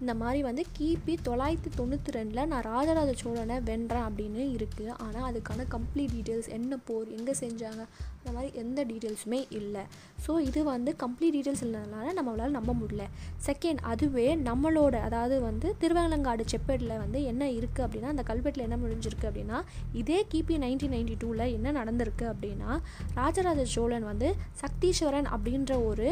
இந்த 0.00 0.14
மாதிரி 0.14 0.42
வந்து 0.42 0.64
கிபி 0.78 1.14
தொள்ளாயிரத்தி 1.28 1.70
தொண்ணூற்றி 1.76 2.14
ரெண்டில் 2.16 2.46
நான் 2.46 2.66
ராஜராஜ 2.70 3.12
சோழனை 3.22 3.58
வென்றேன் 3.70 4.06
அப்படின்னு 4.08 4.42
இருக்குது 4.56 4.96
ஆனால் 4.98 5.26
அதுக்கான 5.30 5.66
கம்ப்ளீட் 5.76 6.14
டீட்டெயில்ஸ் 6.16 6.50
என்ன 6.58 6.78
போர் 6.84 7.08
எங்கே 7.08 7.34
செஞ்சாங்க 7.40 7.82
அந்த 8.18 8.32
மாதிரி 8.32 8.50
எந்த 8.54 8.80
டீட்டெயில்ஸுமே 8.84 9.40
இல்லை. 9.50 9.84
ஸோ 10.26 10.32
இது 10.40 10.60
வந்து 10.64 10.90
கம்ப்ளீட் 11.02 11.34
டீட்டெயில்ஸ் 11.36 11.64
இல்லைனால 11.66 12.06
நம்மளால் 12.18 12.56
நம்ப 12.58 12.72
முடியல. 12.72 13.04
செகண்ட் 13.46 13.80
அதுவே 13.84 14.26
நம்மளோட 14.48 14.94
அதாவது 15.00 15.36
வந்து 15.40 15.68
திருவங்கலங்காடு 15.80 16.44
செப்பேட்டில் 16.52 16.94
வந்து 16.98 17.18
என்ன 17.24 17.50
இருக்குது 17.50 17.84
அப்படின்னா 17.86 18.12
அந்த 18.14 18.24
கல்வெட்டில் 18.30 18.66
என்ன 18.66 18.76
முடிஞ்சிருக்கு 18.76 19.28
அப்படின்னா 19.30 19.58
இதே 19.92 20.18
கிபி 20.32 20.56
நைன்டீன் 20.58 20.94
நைன்டி 20.96 21.16
டூவில் 21.22 21.46
என்ன 21.56 21.72
நடந்திருக்கு 21.72 22.26
அப்படின்னா 22.32 22.70
ராஜராஜ 23.14 23.64
சோழன் 23.74 24.04
வந்து 24.04 24.30
சக்தீஸ்வரன் 24.62 25.30
அப்படின்ற 25.34 25.72
ஒரு 25.86 26.08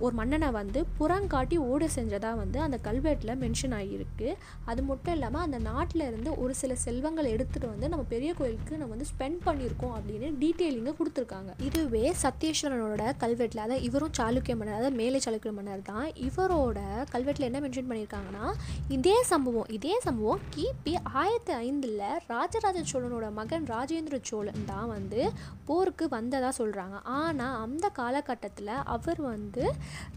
ஒரு 0.00 0.14
மன்னனை 0.14 0.50
வந்து 0.50 0.86
புறங்காட்டி 0.98 1.56
ஓடு 1.58 1.88
செஞ்சதாக 1.96 2.36
வந்து 2.36 2.60
அந்த 2.60 2.78
கல்வெட்டில் 2.82 3.34
மென்ஷன் 3.36 3.74
ஆகியிருக்கு 3.74 4.28
அது 4.64 4.82
மட்டும் 4.82 5.14
இல்லாமல் 5.14 5.40
அந்த 5.40 5.58
நாட்டில் 5.58 6.06
இருந்து 6.06 6.36
ஒரு 6.36 6.54
சில 6.54 6.74
செல்வங்கள் 6.74 7.26
எடுத்துகிட்டு 7.26 7.68
வந்து 7.68 7.88
நம்ம 7.88 8.04
பெரிய 8.08 8.34
கோயிலுக்கு 8.34 8.76
நம்ம 8.76 8.92
வந்து 8.96 9.08
ஸ்பெண்ட் 9.12 9.40
பண்ணியிருக்கோம் 9.46 9.94
அப்படின்னு 9.96 10.30
டீட்டெயிலிங்க 10.40 10.94
கொடுத்துருக்காங்க. 10.98 11.50
இதுவே 11.58 12.14
சத்யேஸ்வரனோட 12.22 13.12
கல்வெட்டில் 13.18 13.58
அதாவது 13.58 13.82
இவரும் 13.82 14.14
சாளுக்கிய 14.18 14.56
மன்னர் 14.56 14.74
அதாவது 14.74 14.96
மேலே 14.96 15.18
சாளுக்கிய 15.18 15.52
மன்னர் 15.52 15.82
தான் 15.82 16.06
இவரோட 16.28 16.78
கல்வெட்டில் 17.12 17.40
என்ன 17.40 17.60
மென்ஷன் 17.60 17.88
பண்ணியிருக்காங்கன்னா 17.90 18.46
இதே 18.88 19.22
சம்பவம் 19.22 19.68
இதே 19.68 19.98
சம்பவம் 20.04 20.40
கிபி 20.56 20.94
ஆயிரத்தி 21.14 21.52
ஐந்தில் 21.52 22.02
ராஜராஜ 22.26 22.82
சோழனோட 22.92 23.32
மகன் 23.32 23.66
ராஜேந்திர 23.66 24.20
சோழன் 24.22 24.66
தான் 24.66 24.88
வந்து 24.88 25.20
போருக்கு 25.66 26.08
வந்ததாக 26.08 26.52
சொல்கிறாங்க 26.58 26.96
ஆனால் 27.04 27.56
அந்த 27.56 27.88
காலகட்டத்தில் 27.90 28.72
அவர் 28.86 29.20
வந்து 29.20 29.64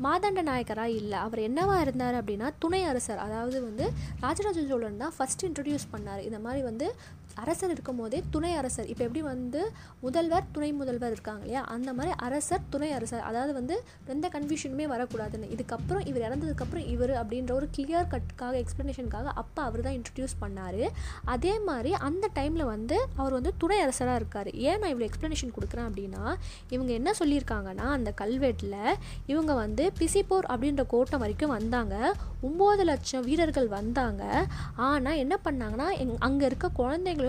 மாதண்ட 0.04 0.42
நாயக்கராக 0.52 0.98
இல்லை. 1.02 1.18
அவர் 1.28 1.40
என்னவாக 1.40 1.84
இருந்தார் 1.86 2.18
அப்படின்னா 2.20 2.50
துணை 2.60 2.84
அரசர் 2.84 3.24
அதாவது 3.28 3.58
வந்து 3.68 3.88
ராஜராஜ 4.26 4.66
சோழன் 4.72 5.02
தான் 5.04 5.16
ஃபஸ்ட் 5.18 5.46
இன்ட்ரடியூஸ் 5.50 5.88
பண்ணார். 5.94 6.24
இந்த 6.30 6.40
மாதிரி 6.40 6.64
வந்து 6.72 6.88
அரசர் 7.44 7.72
இருக்கும் 7.74 8.00
போதே 8.02 8.20
துணை 8.34 8.52
அரசர். 8.60 8.88
இப்போ 8.92 9.04
எப்படி 9.08 9.22
வந்து 9.30 9.62
முதல்வர் 10.06 10.48
துணை 10.56 10.70
முதல்வர் 10.80 11.14
இருக்காங்க 11.16 11.44
இல்லையா? 11.46 11.62
அந்த 11.76 11.90
மாதிரி 11.98 12.14
அரசர் 12.28 12.64
துணை 12.74 12.90
அரசர். 12.98 13.24
அதாவது 13.30 13.54
வந்து 13.60 13.76
எந்த 14.14 14.26
கன்ஃபியூஷனுமே 14.36 14.86
வரக்கூடாதுன்னு. 14.94 15.50
இதுக்கப்புறம் 15.56 16.04
இவர் 16.12 16.26
இறந்ததுக்கப்புறம் 16.28 16.86
இவர் 16.94 17.14
அப்படின்ற 17.22 17.54
ஒரு 17.60 17.70
கிளியர் 17.78 18.10
கட்டுக்காக 18.14 18.58
எக்ஸ்ப்ளனேஷனுக்காக 18.64 19.34
அப்போ 19.44 19.62
அவர் 19.70 19.86
தான் 19.88 19.98
இன்ட்ரடியூஸ் 20.00 20.36
பண்ணார். 20.44 20.82
அதே 21.36 21.54
மாதிரி 21.70 21.94
அந்த 22.10 22.26
டைமில் 22.40 22.66
வந்து 22.74 22.98
அவர் 23.22 23.38
வந்து 23.38 23.54
துணை 23.64 23.80
அரசராக 23.86 24.20
இருக்கார். 24.22 24.52
ஏன் 24.68 24.80
நான் 24.82 24.92
இவ்வளோ 24.94 25.08
எக்ஸ்ப்ளனேஷன் 25.10 25.56
கொடுக்குறேன் 25.58 25.88
அப்படின்னா 25.90 26.24
இவங்க 26.76 26.92
என்ன 27.00 27.14
சொல்லியிருக்காங்கன்னா 27.22 27.88
அந்த 27.98 28.14
கல்வெட்டில் 28.24 28.78
இவங்க 29.34 29.52
வந்து 29.64 29.86
பிசிப்போர் 30.02 30.50
அப்படின்ற 30.54 30.86
கோட்டம் 30.96 31.24
வரைக்கும் 31.26 31.56
வந்தாங்க. 31.58 31.96
ஒம்பது 32.48 32.84
லட்சம் 32.90 33.26
வீரர்கள் 33.30 33.68
வந்தாங்க. 33.78 34.24
ஆனால் 34.90 35.20
என்ன 35.24 35.36
பண்ணாங்கன்னா 35.46 35.88
எங் 36.04 36.14
அங்கே 36.28 36.46
இருக்க 36.50 36.68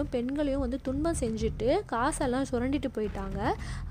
ஆண்களையும் 0.00 0.12
பெண்களையும் 0.14 0.62
வந்து 0.64 0.78
துன்பம் 0.86 1.18
செஞ்சுட்டு 1.20 1.68
காசெல்லாம் 1.92 2.46
சுரண்டிட்டு 2.50 2.88
போயிட்டாங்க. 2.96 3.38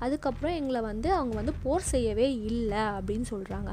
அதுக்கப்புறம் 0.04 0.54
எங்களை 0.60 0.80
வந்து 0.90 1.08
அவங்க 1.16 1.34
வந்து 1.40 1.54
போர் 1.64 1.86
செய்யவே 1.90 2.26
இல்லை 2.50 2.82
அப்படின்னு 2.96 3.26
சொல்கிறாங்க 3.32 3.70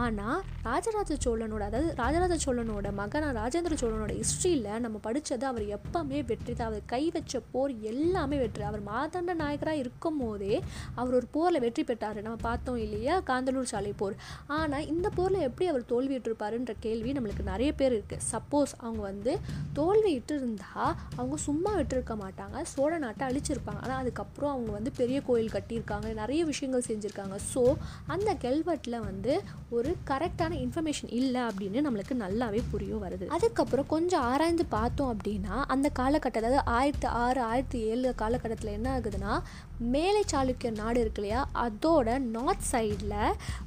ஆனால் 0.00 0.38
ராஜராஜ 0.68 1.16
சோழனோட 1.24 1.62
அதாவது 1.68 1.88
ராஜராஜ 2.02 2.34
சோழனோட 2.44 2.90
மகன் 3.00 3.26
ராஜேந்திர 3.40 3.76
சோழனோட 3.82 4.12
ஹிஸ்ட்ரியில் 4.20 4.68
நம்ம 4.84 4.96
படித்தது 5.06 5.46
அவர் 5.50 5.64
எப்பவுமே 5.76 6.20
வெற்றி 6.30 6.52
தான் 6.52 6.68
அவர் 6.70 6.84
கை 6.92 7.02
வச்ச 7.16 7.42
போர் 7.52 7.74
எல்லாமே 7.92 8.38
வெற்றி. 8.42 8.64
அவர் 8.70 8.82
மாதண்ட 8.92 9.34
நாயகராக 9.42 9.82
இருக்கும் 9.82 10.20
போதே 10.22 10.54
அவர் 11.00 11.16
ஒரு 11.20 11.28
போரில் 11.36 11.64
வெற்றி 11.66 11.84
பெற்றார். 11.90 12.22
நம்ம 12.26 12.38
பார்த்தோம் 12.48 12.80
இல்லையா? 12.86 13.16
காந்தலூர் 13.30 13.70
சாலை 13.72 13.92
போர். 14.02 14.16
ஆனால் 14.58 14.88
இந்த 14.94 15.06
போரில் 15.18 15.46
எப்படி 15.48 15.68
அவர் 15.72 15.90
தோல்வியிட்டிருப்பாருன்ற 15.92 16.74
கேள்வி 16.86 17.12
நம்மளுக்கு 17.18 17.50
நிறைய 17.52 17.70
பேர் 17.80 17.96
இருக்குது 17.98 18.26
சப்போஸ் 18.32 18.74
அவங்க 18.84 19.02
வந்து 19.10 19.34
தோல்வியிட்டு 19.78 20.34
இருந்தால் 20.40 20.94
அவங்க 21.18 21.36
சும்மா 21.48 21.69
விட்டுருக்க 21.78 22.14
மாட்டாங்க 22.22 22.62
சோழ 22.72 22.92
நாட்டை 23.04 23.24
அழிச்சிருப்பாங்க. 23.28 23.80
ஆனால் 23.84 24.00
அதுக்கப்புறம் 24.02 24.52
அவங்க 24.54 24.70
வந்து 24.78 24.92
பெரிய 25.00 25.18
கோயில் 25.28 25.54
கட்டியிருக்காங்க. 25.56 26.08
நிறைய 26.20 26.40
விஷயங்கள் 26.50 26.86
செஞ்சுருக்காங்க. 26.88 27.36
ஸோ 27.52 27.62
அந்த 28.14 28.30
கெல்வெட்டில் 28.46 28.98
வந்து 29.08 29.34
ஒரு 29.78 29.90
கரெக்டான 30.10 30.52
இன்ஃபர்மேஷன் 30.64 31.12
இல்லை 31.20 31.42
அப்படின்னு 31.48 31.84
நம்மளுக்கு 31.86 32.16
நல்லாவே 32.24 32.62
புரிய 32.70 32.94
வருது. 33.04 33.26
அதுக்கப்புறம் 33.38 33.90
கொஞ்சம் 33.94 34.26
ஆராய்ந்து 34.32 34.66
பார்த்தோம் 34.76 35.12
அப்படின்னா 35.14 35.56
அந்த 35.74 35.88
காலகட்டத்தில் 36.00 36.48
அதாவது 36.50 36.70
ஆயிரத்தி 36.78 37.08
ஆறு 37.24 37.40
ஆயிரத்தி 37.50 37.78
ஏழு 37.90 38.14
காலகட்டத்தில் 38.22 38.76
என்ன 38.78 38.88
ஆகுதுன்னா 38.98 39.34
மேலை 39.94 40.22
சாளுக்கிய 40.32 40.70
நாடு 40.80 40.98
இருக்கு 41.02 41.20
இல்லையா? 41.22 41.42
அதோட 41.64 42.08
நார்த் 42.36 42.66
சைடில் 42.70 43.14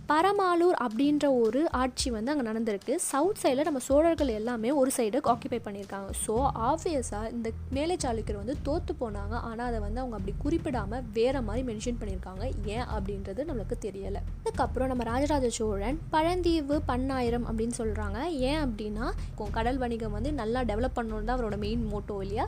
பரமாலூர் 0.10 0.78
அப்படின்ற 0.86 1.26
ஒரு 1.44 1.62
ஆட்சி 1.82 2.08
வந்து 2.16 2.32
அங்கே 2.32 2.46
நடந்திருக்கு. 2.50 2.94
சவுத் 3.12 3.40
சைடில் 3.44 3.68
நம்ம 3.68 3.82
சோழர்கள் 3.88 4.32
எல்லாமே 4.40 4.70
ஒரு 4.82 4.92
சைடு 4.98 5.22
ஆக்கிபை 5.32 5.60
பண்ணியிருக்காங்க. 5.68 6.10
ஸோ 6.26 6.34
ஆப்வியஸாக 6.70 7.32
இந்த 7.36 7.50
மேலை 7.78 7.96
சாளுக்கியர் 8.04 8.40
வந்து 8.42 8.56
தோற்று 8.68 8.96
போனாங்க. 9.02 9.36
ஆனால் 9.50 9.68
அதை 9.70 9.80
வந்து 9.86 10.02
அவங்க 10.04 10.18
அப்படி 10.20 10.36
குறிப்பிடாமல் 10.44 11.04
வேறு 11.18 11.42
மாதிரி 11.48 11.64
மென்ஷன் 11.72 12.00
பண்ணியிருக்காங்க. 12.02 12.44
ஏன் 12.76 12.88
அப்படின்றது 12.96 13.48
நம்மளுக்கு 13.50 13.78
தெரியலை. 13.88 14.22
அதுக்கப்புறம் 14.44 14.92
நம்ம 14.94 15.06
ராஜராஜ 15.12 15.50
சோழன் 15.60 16.00
பழந்தீவு 16.16 16.78
பன்னாயிரம் 16.92 17.48
அப்படின்னு 17.50 17.78
சொல்கிறாங்க 17.82 18.20
ஏன் 18.52 18.62
அப்படின்னா 18.66 19.08
கடல் 19.58 19.82
வணிகம் 19.82 20.16
வந்து 20.16 20.30
நல்லா 20.42 20.60
டெவலப் 20.70 20.98
பண்ணணும் 20.98 21.28
தான் 21.30 21.38
அவரோட 21.38 21.58
மெயின் 21.66 21.84
மோட்டோ 21.92 22.16
இல்லையா? 22.26 22.46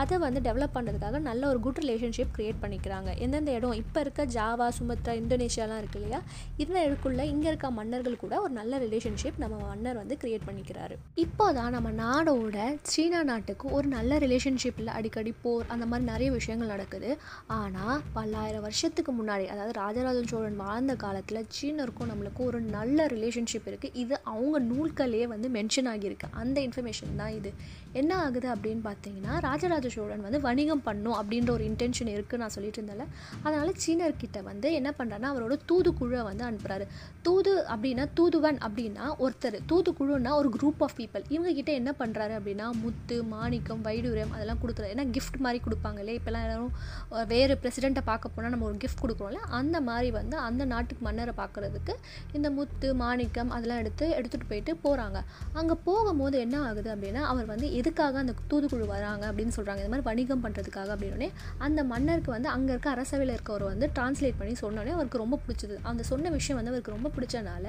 அதை 0.00 0.16
வந்து 0.26 0.40
டெவலப் 0.46 0.76
பண்ணுறதுக்காக 0.76 1.18
நல்ல 1.30 1.42
ஒரு 1.52 1.60
குட் 1.66 1.82
ரிலேஷன்ஷிப் 1.84 2.32
க்ரியேட் 2.36 2.62
பண்ணிக்கிறாங்க. 2.64 3.07
எந்தெந்த 3.24 3.50
இடம்? 3.58 3.76
இப்போ 3.82 3.98
இருக்க 4.04 4.24
ஜாவா 4.36 4.66
சுமத்ரா 4.78 5.12
இந்தோனேஷியாலாம் 5.20 5.80
இருக்கு 5.82 5.98
இல்லையா? 6.00 6.20
இந்த 6.62 6.76
இடக்குள்ள 6.86 7.22
இங்கே 7.32 7.48
இருக்க 7.52 7.70
மன்னர்கள் 7.78 8.20
கூட 8.22 8.34
ஒரு 8.44 8.52
நல்ல 8.60 8.78
ரிலேஷன்ஷிப் 8.84 9.40
நம்ம 9.44 9.56
மன்னர் 9.68 10.00
வந்து 10.02 10.18
க்ரியேட் 10.22 10.46
பண்ணிக்கிறாரு. 10.48 10.96
இப்போ 11.24 11.46
தான் 11.58 11.74
நம்ம 11.76 11.92
நாடோட 12.02 12.58
சீனா 12.92 13.22
நாட்டுக்கு 13.30 13.66
ஒரு 13.78 13.88
நல்ல 13.96 14.18
ரிலேஷன்ஷிப்பில் 14.26 14.92
அடிக்கடி 14.98 15.34
போர் 15.42 15.66
அந்த 15.74 15.86
மாதிரி 15.90 16.06
நிறைய 16.12 16.28
விஷயங்கள் 16.38 16.72
நடக்குது. 16.74 17.10
ஆனால் 17.58 18.02
பல்லாயிரம் 18.16 18.66
வருஷத்துக்கு 18.68 19.12
முன்னாடி 19.20 19.46
அதாவது 19.54 19.74
ராஜராஜ 19.82 20.22
சோழன் 20.32 20.60
வாழ்ந்த 20.64 20.96
காலத்தில் 21.04 21.42
சீனருக்கும் 21.56 22.10
நம்மளுக்கும் 22.12 22.48
ஒரு 22.50 22.60
நல்ல 22.76 23.06
ரிலேஷன்ஷிப் 23.14 23.68
இருக்குது 23.72 23.96
இது 24.04 24.14
அவங்க 24.34 24.58
நூல்களே 24.70 25.24
வந்து 25.34 25.50
மென்ஷன் 25.58 25.90
ஆகியிருக்கு. 25.94 26.28
அந்த 26.42 26.56
இன்ஃபர்மேஷன் 26.68 27.20
தான் 27.22 27.34
இது. 27.40 27.52
என்ன 28.00 28.12
ஆகுது 28.24 28.48
அப்படின்னு 28.54 28.82
பார்த்தீங்கன்னா 28.86 29.34
ராஜராஜ 29.46 29.86
சோழன் 29.94 30.24
வந்து 30.24 30.40
வணிகம் 30.46 30.82
பண்ணும் 30.88 31.16
அப்படின்ற 31.20 31.50
ஒரு 31.56 31.64
இன்டென்ஷன் 31.70 32.10
இருக்குது 32.14 32.40
நான் 32.42 32.54
சொல்லிட்டு 32.56 32.78
இருந்தேன் 32.80 32.97
இருந்தேன்ல 32.98 33.42
அதனால் 33.42 33.72
சீனர்கிட்ட 33.84 34.42
வந்து 34.42 34.68
என்ன 34.72 34.90
பண்ணுறாருன்னா 34.98 35.30
அவரோட 35.32 35.54
தூதுக்குழுவை 35.68 36.22
வந்து 36.22 36.44
அனுப்புகிறாரு 36.44 36.84
தூது 37.22 37.52
அப்படின்னா 37.68 38.04
தூதுவன் 38.14 38.58
அப்படின்னா 38.58 39.04
ஒருத்தர். 39.18 39.58
தூதுக்குழுன்னா 39.70 40.32
ஒரு 40.34 40.48
குரூப் 40.56 40.82
ஆஃப் 40.82 40.96
பீப்புள் 40.98 41.24
இவங்ககிட்ட 41.28 41.70
என்ன 41.72 41.90
பண்ணுறாரு 41.98 42.34
அப்படின்னா 42.38 42.66
முத்து 42.74 43.16
மாணிக்கம் 43.24 43.82
வைடூரியம் 43.82 44.32
அதெல்லாம் 44.32 44.60
கொடுக்குறாரு 44.62 44.92
ஏன்னா 44.94 45.06
கிஃப்ட் 45.10 45.38
மாதிரி 45.38 45.60
கொடுப்பாங்களே 45.64 46.14
இப்போல்லாம் 46.18 46.44
எல்லாரும் 46.44 46.72
வேறு 47.28 47.54
பிரசிடெண்ட்டை 47.62 48.02
பார்க்க 48.02 48.28
போனால் 48.28 48.50
நம்ம 48.50 48.66
ஒரு 48.66 48.78
கிஃப்ட் 48.78 49.02
கொடுக்குறோம்ல 49.02 49.42
அந்த 49.50 49.76
மாதிரி 49.80 50.10
வந்து 50.10 50.36
அந்த 50.38 50.64
நாட்டுக்கு 50.64 51.04
மன்னரை 51.04 51.34
பார்க்குறதுக்கு 51.36 51.94
இந்த 52.32 52.50
முத்து 52.50 52.94
மாணிக்கம் 52.94 53.50
அதெல்லாம் 53.50 53.78
எடுத்து 53.78 54.06
எடுத்துகிட்டு 54.14 54.50
போயிட்டு 54.50 54.74
போகிறாங்க 54.84 55.18
அங்கே 55.54 55.76
போகும்போது 55.84 56.38
என்ன 56.38 56.56
ஆகுது 56.60 56.90
அப்படின்னா 56.94 57.22
அவர் 57.28 57.46
வந்து 57.46 57.68
எதுக்காக 57.72 58.18
அந்த 58.18 58.34
தூதுக்குழு 58.50 58.86
வராங்க 58.86 59.24
அப்படின்னு 59.30 59.56
சொல்கிறாங்க 59.58 59.82
இந்த 59.82 59.88
மாதிரி 59.88 60.08
வணிகம் 60.08 60.44
பண்ணுறதுக்காக 60.44 60.90
அப்படின்னே 60.94 61.30
அந்த 61.58 61.80
மன்னருக்கு 61.84 62.30
வந்து 62.30 62.48
அங்கே 62.48 62.72
இருக்க 62.72 62.87
அரசவையில் 62.94 63.32
இருக்கவர் 63.36 63.64
வந்து 63.70 63.86
டிரான்ஸ்லேட் 63.96 64.38
பண்ணி 64.40 64.54
சொன்னோடனே 64.62 64.92
அவருக்கு 64.96 65.22
ரொம்ப 65.22 65.38
பிடிச்சது. 65.44 65.76
அந்த 65.90 66.02
சொன்ன 66.10 66.30
விஷயம் 66.36 66.58
வந்து 66.58 66.72
அவருக்கு 66.72 66.94
ரொம்ப 66.96 67.10
பிடிச்சனால 67.16 67.66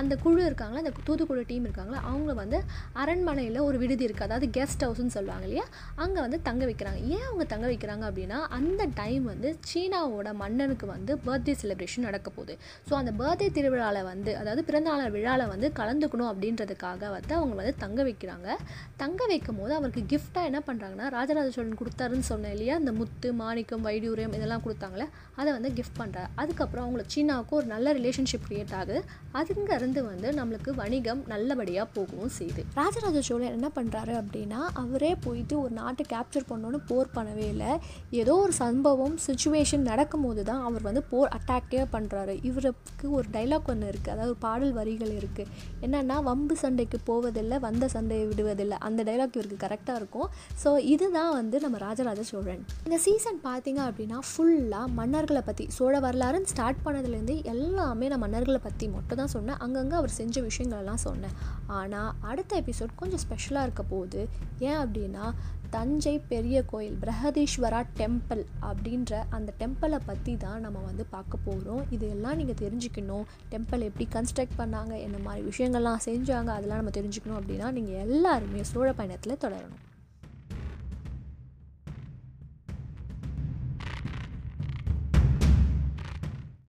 அந்த 0.00 0.16
குழு 0.24 0.40
இருக்காங்களா 0.48 0.82
அந்த 0.84 0.92
தூதுக்குழு 1.08 1.44
டீம் 1.50 1.66
இருக்காங்களா 1.68 2.00
அவங்க 2.10 2.32
வந்து 2.42 2.58
அரண்மனையில் 3.02 3.58
ஒரு 3.68 3.78
விடுதி 3.82 4.04
இருக்குது 4.08 4.28
அதாவது 4.28 4.48
கெஸ்ட் 4.58 4.84
ஹவுஸ்னு 4.86 5.14
சொல்லுவாங்க 5.16 5.44
இல்லையா? 5.48 5.66
அங்கே 6.04 6.20
வந்து 6.26 6.40
தங்க 6.48 6.64
வைக்கிறாங்க. 6.70 7.00
ஏன் 7.14 7.26
அவங்க 7.28 7.44
தங்க 7.54 7.66
வைக்கிறாங்க 7.72 8.04
அப்படின்னா 8.10 8.40
அந்த 8.58 8.82
டைம் 9.00 9.24
வந்து 9.32 9.48
சீனாவோட 9.70 10.28
மன்னனுக்கு 10.42 10.86
வந்து 10.94 11.12
பர்த்டே 11.26 11.54
செலிப்ரேஷன் 11.62 12.06
நடக்க 12.08 12.28
போகுது. 12.38 12.54
ஸோ 12.88 12.94
அந்த 13.00 13.14
பர்த்டே 13.20 13.48
திருவிழாவில் 13.58 14.08
வந்து 14.12 14.32
அதாவது 14.40 14.64
பிறந்தநாள் 14.70 15.14
விழாவில் 15.16 15.50
வந்து 15.54 15.68
கலந்துக்கணும் 15.80 16.30
அப்படின்றதுக்காக 16.32 17.10
வந்து 17.16 17.32
அவங்க 17.38 17.54
வந்து 17.60 17.74
தங்க 17.84 18.00
வைக்கிறாங்க. 18.08 18.48
தங்க 19.02 19.20
வைக்கும் 19.32 19.58
போது 19.60 19.72
அவருக்கு 19.78 20.02
கிஃப்டாக 20.12 20.48
என்ன 20.50 20.60
பண்ணுறாங்கன்னா 20.66 21.06
ராஜராஜ 21.16 21.48
சோழன் 21.54 21.78
கொடுத்தாருன்னு 21.80 22.26
சொன்னேன் 22.30 22.54
இல்லையா? 22.56 22.74
இந்த 22.82 22.92
முத்து 22.92 23.28
மாணிக்கம் 23.40 23.84
வைடூரியம் 23.86 24.34
இதெல்லாம் 24.38 24.49
கொடுத்தாங்களே 24.64 25.06
அதை 25.40 25.48
வந்து 25.56 25.70
கிஃப்ட் 25.78 25.98
பண்ணுறாரு 26.00 26.30
அதுக்கப்புறம் 26.42 26.84
அவங்களுக்கு 26.84 27.14
சீனாவுக்கு 27.16 27.54
ஒரு 27.60 27.66
நல்ல 27.74 27.94
ரிலேஷன்ஷிப் 27.98 28.46
க்ரியேட் 28.48 28.74
ஆகுது. 28.80 29.00
அதுங்கேருந்து 29.40 30.00
வந்து 30.10 30.28
நம்மளுக்கு 30.38 30.70
வணிகம் 30.82 31.22
நல்லபடியாக 31.32 31.86
போகவும் 31.96 32.32
செய்யுது. 32.38 32.64
ராஜராஜ 32.80 33.22
சோழன் 33.28 33.54
என்ன 33.58 33.70
பண்ணுறாரு 33.78 34.14
அப்படின்னா 34.22 34.60
அவரே 34.82 35.12
போயிட்டு 35.26 35.54
ஒரு 35.62 35.72
நாட்டை 35.80 36.06
கேப்சர் 36.14 36.48
பண்ணோன்னு 36.50 36.80
போர் 36.90 37.14
பண்ணவே 37.16 37.46
இல்லை. 37.54 37.72
ஏதோ 38.22 38.34
ஒரு 38.44 38.54
சம்பவம் 38.62 39.16
சுச்சுவேஷன் 39.26 39.88
நடக்கும்போது 39.90 40.44
தான் 40.50 40.62
அவர் 40.68 40.86
வந்து 40.88 41.04
போர் 41.12 41.32
அட்டாக்டே 41.38 41.84
பண்ணுறாரு 41.96 42.36
இவருக்கு 42.50 43.06
ஒரு 43.18 43.26
டைலாக் 43.36 43.70
ஒன்று 43.74 43.90
இருக்குது 43.92 44.14
அதாவது 44.14 44.32
ஒரு 44.34 44.40
பாடல் 44.46 44.74
வரிகள் 44.80 45.12
இருக்குது 45.20 45.50
என்னென்னா 45.86 46.16
வம்பு 46.30 46.54
சண்டைக்கு 46.62 46.98
போவதில்லை 47.10 47.58
வந்த 47.68 47.84
சண்டையை 47.94 48.24
விடுவதில்லை. 48.30 48.78
அந்த 48.88 49.00
டைலாக் 49.08 49.36
இவருக்கு 49.38 49.58
கரெக்டாக 49.66 50.00
இருக்கும். 50.00 50.28
ஸோ 50.62 50.70
இதுதான் 50.94 51.32
வந்து 51.38 51.56
நம்ம 51.64 51.78
ராஜராஜ 51.86 52.22
சோழன். 52.32 52.62
இந்த 52.86 52.98
சீசன் 53.06 53.40
பார்த்தீங்க 53.48 53.80
அப்படின்னா 53.88 54.18
ஃபுல்லாக 54.40 54.86
மன்னர்களை 54.98 55.40
பற்றி 55.46 55.64
சோழ 55.76 55.94
வரலாறுன்னு 56.04 56.50
ஸ்டார்ட் 56.50 56.78
பண்ணதுலேருந்து 56.84 57.34
எல்லாமே 57.52 58.06
நான் 58.10 58.22
மன்னர்களை 58.22 58.60
பற்றி 58.66 58.86
மட்டும் 58.94 59.18
தான் 59.20 59.32
சொன்னேன். 59.34 59.58
அங்கங்கே 59.64 59.96
அவர் 59.98 60.12
செஞ்ச 60.18 60.42
விஷயங்களெல்லாம் 60.46 61.02
சொன்னேன். 61.04 61.34
ஆனால் 61.78 62.14
அடுத்த 62.30 62.60
எபிசோட் 62.62 62.92
கொஞ்சம் 63.00 63.22
ஸ்பெஷலாக 63.24 63.66
இருக்க 63.66 63.82
போகுது. 63.90 64.22
ஏன் 64.68 64.78
அப்படின்னா 64.84 65.26
தஞ்சை 65.74 66.14
பெரிய 66.32 66.62
கோயில் 66.72 66.96
பிரகதீஸ்வரா 67.04 67.82
டெம்பிள் 68.00 68.42
அப்படின்ற 68.70 69.20
அந்த 69.38 69.50
டெம்பிளை 69.60 70.00
பற்றி 70.08 70.34
தான் 70.46 70.64
நம்ம 70.66 70.86
வந்து 70.88 71.06
பார்க்க 71.14 71.44
போகிறோம் 71.48 71.84
இது 71.98 72.08
எல்லாம் 72.14 72.40
நீங்கள் 72.42 72.60
தெரிஞ்சுக்கணும். 72.64 73.28
டெம்பிள் 73.52 73.86
எப்படி 73.90 74.08
கன்ஸ்ட்ரக்ட் 74.16 74.58
பண்ணாங்க 74.62 74.94
என்ன 75.08 75.20
மாதிரி 75.28 75.44
விஷயங்கள்லாம் 75.50 76.04
செஞ்சாங்க 76.08 76.52
அதெல்லாம் 76.56 76.82
நம்ம 76.82 76.96
தெரிஞ்சுக்கணும் 77.00 77.40
அப்படின்னா 77.42 77.70
நீங்கள் 77.78 78.02
எல்லாருமே 78.08 78.64
சோழ 78.72 78.90
பயணத்தில் 79.02 79.42
தொடரணும். 79.46 79.84